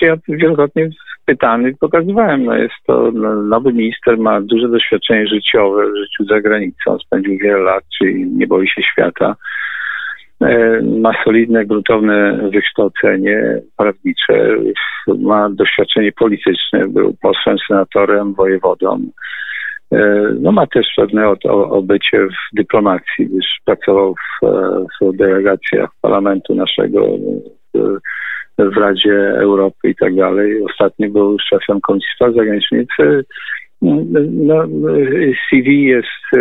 Ja 0.00 0.16
wielokrotnie 0.28 0.90
pytany 1.24 1.74
pokazywałem, 1.80 2.44
no 2.44 2.54
jest 2.54 2.74
to 2.86 3.10
no, 3.14 3.34
nowy 3.34 3.72
minister, 3.72 4.18
ma 4.18 4.40
duże 4.40 4.68
doświadczenie 4.68 5.26
życiowe 5.26 5.82
w 5.90 5.96
życiu 5.96 6.24
za 6.24 6.40
granicą, 6.40 6.98
spędził 6.98 7.38
wiele 7.38 7.58
lat, 7.58 7.84
czyli 7.98 8.26
nie 8.26 8.46
boi 8.46 8.68
się 8.68 8.82
świata. 8.82 9.36
E, 10.40 10.82
ma 10.82 11.12
solidne, 11.24 11.66
gruntowne 11.66 12.48
wykształcenie 12.52 13.60
prawnicze, 13.76 14.56
ma 15.06 15.50
doświadczenie 15.50 16.12
polityczne, 16.12 16.88
był 16.88 17.16
posłem, 17.22 17.56
senatorem, 17.68 18.34
wojewodą. 18.34 19.00
no 20.40 20.52
ma 20.52 20.66
też 20.66 20.86
pewne 20.96 21.28
obycie 21.70 22.26
w 22.26 22.56
dyplomacji, 22.56 23.26
gdyż 23.26 23.46
pracował 23.64 24.14
w, 24.14 24.46
w 25.00 25.16
delegacjach 25.16 25.90
parlamentu 26.00 26.54
naszego 26.54 27.06
w, 27.74 27.98
w 28.58 28.76
Radzie 28.76 29.32
Europy 29.38 29.88
i 29.88 29.94
tak 29.94 30.14
dalej. 30.14 30.62
Ostatnio 30.62 31.10
był 31.10 31.36
szefem 31.38 31.80
Komisji 31.80 32.08
Spraw 32.14 32.34
Zagranicznych. 32.34 32.86
No, 34.30 34.64
CV 35.50 35.84
jest 35.84 36.36
e, 36.36 36.40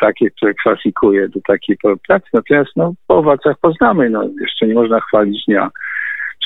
takie, 0.00 0.30
które 0.30 0.54
kwalifikuje 0.54 1.28
do 1.28 1.40
takiej 1.46 1.76
pracy, 2.06 2.26
natomiast 2.32 2.70
no, 2.76 2.92
po 3.06 3.16
owocach 3.16 3.56
poznamy. 3.60 4.10
No, 4.10 4.30
jeszcze 4.40 4.66
nie 4.66 4.74
można 4.74 5.00
chwalić 5.00 5.44
dnia 5.46 5.70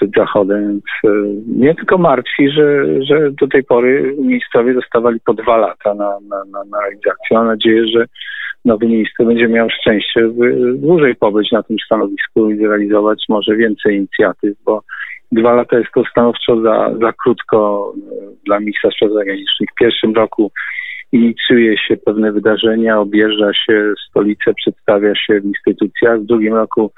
przed 0.03 0.11
zachodem. 0.17 0.81
E, 1.05 1.09
mnie 1.47 1.75
tylko 1.75 1.99
martwi, 1.99 2.51
że, 2.51 2.85
że 3.03 3.31
do 3.31 3.49
tej 3.49 3.65
pory 3.65 4.15
ministrowie 4.19 4.75
dostawali 4.75 5.21
po 5.27 5.35
dwa 5.35 5.57
lata 5.57 5.95
na, 5.95 6.19
na, 6.29 6.45
na, 6.53 6.65
na 6.71 6.81
realizację. 6.81 7.29
Mam 7.31 7.47
nadzieję, 7.47 7.87
że 7.87 8.07
nowy 8.65 8.87
minister 8.87 9.27
będzie 9.27 9.49
miał 9.49 9.69
szczęście 9.71 10.29
dłużej 10.75 11.15
pobyć 11.15 11.53
na 11.53 11.63
tym 11.63 11.77
stanowisku 11.87 12.51
i 12.51 12.59
zrealizować 12.59 13.25
może 13.29 13.57
więcej 13.57 13.97
inicjatyw, 13.97 14.57
bo 14.65 14.83
dwa 15.33 15.55
lata 15.55 15.79
jest 15.79 15.93
to 15.95 16.05
stanowczo 16.11 16.61
za, 16.61 16.95
za 17.01 17.13
krótko 17.13 17.93
e, 17.97 18.01
dla 18.45 18.61
ministra 18.61 18.91
spraw 18.91 19.13
zagranicznych. 19.13 19.69
W 19.73 19.79
pierwszym 19.79 20.15
roku 20.15 20.53
inicjuje 21.13 21.79
się 21.79 21.97
pewne 21.97 22.33
wydarzenia, 22.33 23.01
objeżdża 23.01 23.53
się 23.55 23.93
stolicę, 24.09 24.55
przedstawia 24.55 25.15
się 25.15 25.41
w 25.41 25.45
instytucjach. 25.45 26.21
W 26.21 26.27
drugim 26.27 26.55
roku 26.55 26.93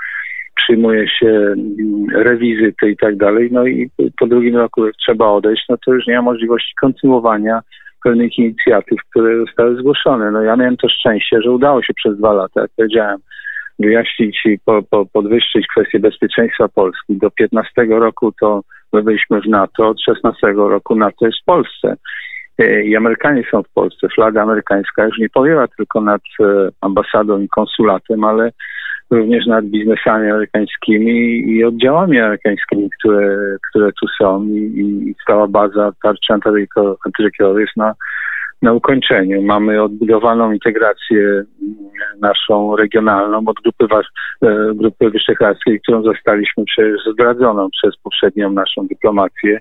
przyjmuje 0.54 1.08
się 1.08 1.26
mm, 1.26 2.06
rewizyty 2.14 2.90
i 2.90 2.96
tak 2.96 3.16
dalej. 3.16 3.48
No 3.52 3.66
i 3.66 3.90
po 4.18 4.26
drugim 4.26 4.56
roku, 4.56 4.82
trzeba 5.06 5.28
odejść, 5.28 5.64
no 5.68 5.76
to 5.84 5.94
już 5.94 6.06
nie 6.06 6.14
ma 6.14 6.22
możliwości 6.22 6.74
kontynuowania 6.80 7.60
pewnych 8.04 8.38
inicjatyw, 8.38 8.98
które 9.10 9.38
zostały 9.38 9.76
zgłoszone. 9.76 10.30
No 10.30 10.42
ja 10.42 10.56
miałem 10.56 10.76
to 10.76 10.88
szczęście, 10.88 11.42
że 11.42 11.50
udało 11.50 11.82
się 11.82 11.94
przez 11.94 12.18
dwa 12.18 12.32
lata, 12.32 12.60
jak 12.60 12.70
powiedziałem, 12.76 13.18
wyjaśnić 13.78 14.40
i 14.46 14.58
po, 14.64 14.82
po, 14.82 15.06
podwyższyć 15.06 15.66
kwestię 15.66 15.98
bezpieczeństwa 15.98 16.68
Polski. 16.68 17.18
Do 17.18 17.30
15 17.30 17.70
roku 17.88 18.32
to 18.40 18.60
my 18.92 19.02
byliśmy 19.02 19.40
w 19.40 19.48
NATO, 19.48 19.88
od 19.88 20.02
16 20.02 20.46
roku 20.52 20.94
NATO 20.94 21.26
jest 21.26 21.38
w 21.42 21.44
Polsce. 21.44 21.96
E, 22.58 22.82
I 22.82 22.96
Amerykanie 22.96 23.42
są 23.50 23.62
w 23.62 23.72
Polsce. 23.72 24.08
Flaga 24.08 24.42
amerykańska 24.42 25.04
już 25.04 25.18
nie 25.18 25.28
powiewa 25.28 25.68
tylko 25.68 26.00
nad 26.00 26.22
e, 26.40 26.44
ambasadą 26.80 27.40
i 27.40 27.48
konsulatem, 27.48 28.24
ale 28.24 28.52
również 29.14 29.46
nad 29.46 29.64
biznesami 29.64 30.30
amerykańskimi 30.30 31.44
i 31.50 31.64
oddziałami 31.64 32.20
amerykańskimi, 32.20 32.90
które, 32.98 33.56
które 33.70 33.90
tu 34.00 34.06
są 34.20 34.44
i, 34.44 35.08
i 35.08 35.14
cała 35.26 35.48
baza 35.48 35.92
tarczy 36.02 36.32
antyrekiowej 37.04 37.60
jest 37.60 37.76
na, 37.76 37.94
na 38.62 38.72
ukończeniu. 38.72 39.42
Mamy 39.42 39.82
odbudowaną 39.82 40.52
integrację 40.52 41.44
naszą 42.20 42.76
regionalną 42.76 43.42
od 43.46 43.56
grupy, 43.62 43.94
e, 44.42 44.74
grupy 44.74 45.10
Wyszehradzkiej, 45.10 45.80
którą 45.80 46.02
zostaliśmy 46.02 46.64
przecież 46.64 47.00
zdradzoną 47.12 47.68
przez 47.70 47.96
poprzednią 47.96 48.52
naszą 48.52 48.86
dyplomację. 48.86 49.60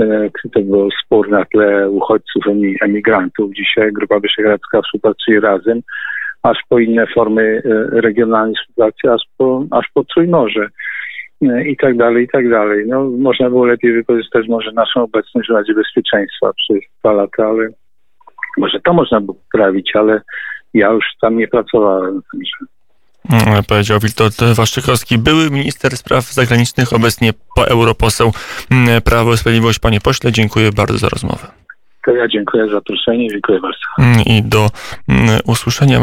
E, 0.00 0.30
to 0.52 0.60
był 0.60 0.88
spór 1.04 1.30
na 1.30 1.44
tle 1.44 1.90
uchodźców, 1.90 2.44
emigrantów. 2.80 3.54
Dzisiaj 3.54 3.92
Grupa 3.92 4.20
Wyszehradzka 4.20 4.82
współpracuje 4.82 5.40
razem 5.40 5.80
aż 6.42 6.58
po 6.68 6.78
inne 6.78 7.06
formy 7.14 7.62
e, 7.64 8.00
regionalnej 8.00 8.54
współpracy, 8.54 9.12
aż 9.12 9.22
po, 9.36 9.64
aż 9.70 9.86
po 9.94 10.04
Trójmorze 10.04 10.68
e, 11.42 11.64
i 11.68 11.76
tak 11.76 11.96
dalej, 11.96 12.24
i 12.24 12.28
tak 12.28 12.50
dalej. 12.50 12.84
No, 12.86 13.10
można 13.18 13.50
było 13.50 13.66
lepiej 13.66 13.92
wykorzystać 13.92 14.48
może 14.48 14.72
naszą 14.72 15.02
obecność 15.02 15.48
w 15.48 15.54
Radzie 15.54 15.74
Bezpieczeństwa 15.74 16.52
przez 16.56 16.78
dwa 17.00 17.12
lata, 17.12 17.46
ale 17.46 17.68
może 18.58 18.80
to 18.80 18.92
można 18.92 19.20
było 19.20 19.34
poprawić, 19.34 19.90
ale 19.94 20.20
ja 20.74 20.90
już 20.90 21.04
tam 21.20 21.38
nie 21.38 21.48
pracowałem. 21.48 22.22
Mm, 23.30 23.64
powiedział 23.68 23.98
Witold 24.00 24.36
Waszczykowski, 24.54 25.18
były 25.18 25.50
minister 25.50 25.96
spraw 25.96 26.24
zagranicznych, 26.24 26.92
obecnie 26.92 27.30
europoseł 27.68 28.32
mm, 28.70 29.02
Prawo 29.02 29.32
i 29.32 29.36
Sprawiedliwość. 29.36 29.78
Panie 29.78 30.00
pośle, 30.00 30.32
dziękuję 30.32 30.70
bardzo 30.72 30.98
za 30.98 31.08
rozmowę. 31.08 31.46
To 32.04 32.12
ja 32.12 32.28
dziękuję 32.28 32.66
za 32.66 32.72
zaproszenie, 32.72 33.28
dziękuję 33.28 33.60
bardzo. 33.60 33.78
Mm, 33.98 34.20
I 34.26 34.42
do 34.42 34.68
usłyszenia. 35.46 36.00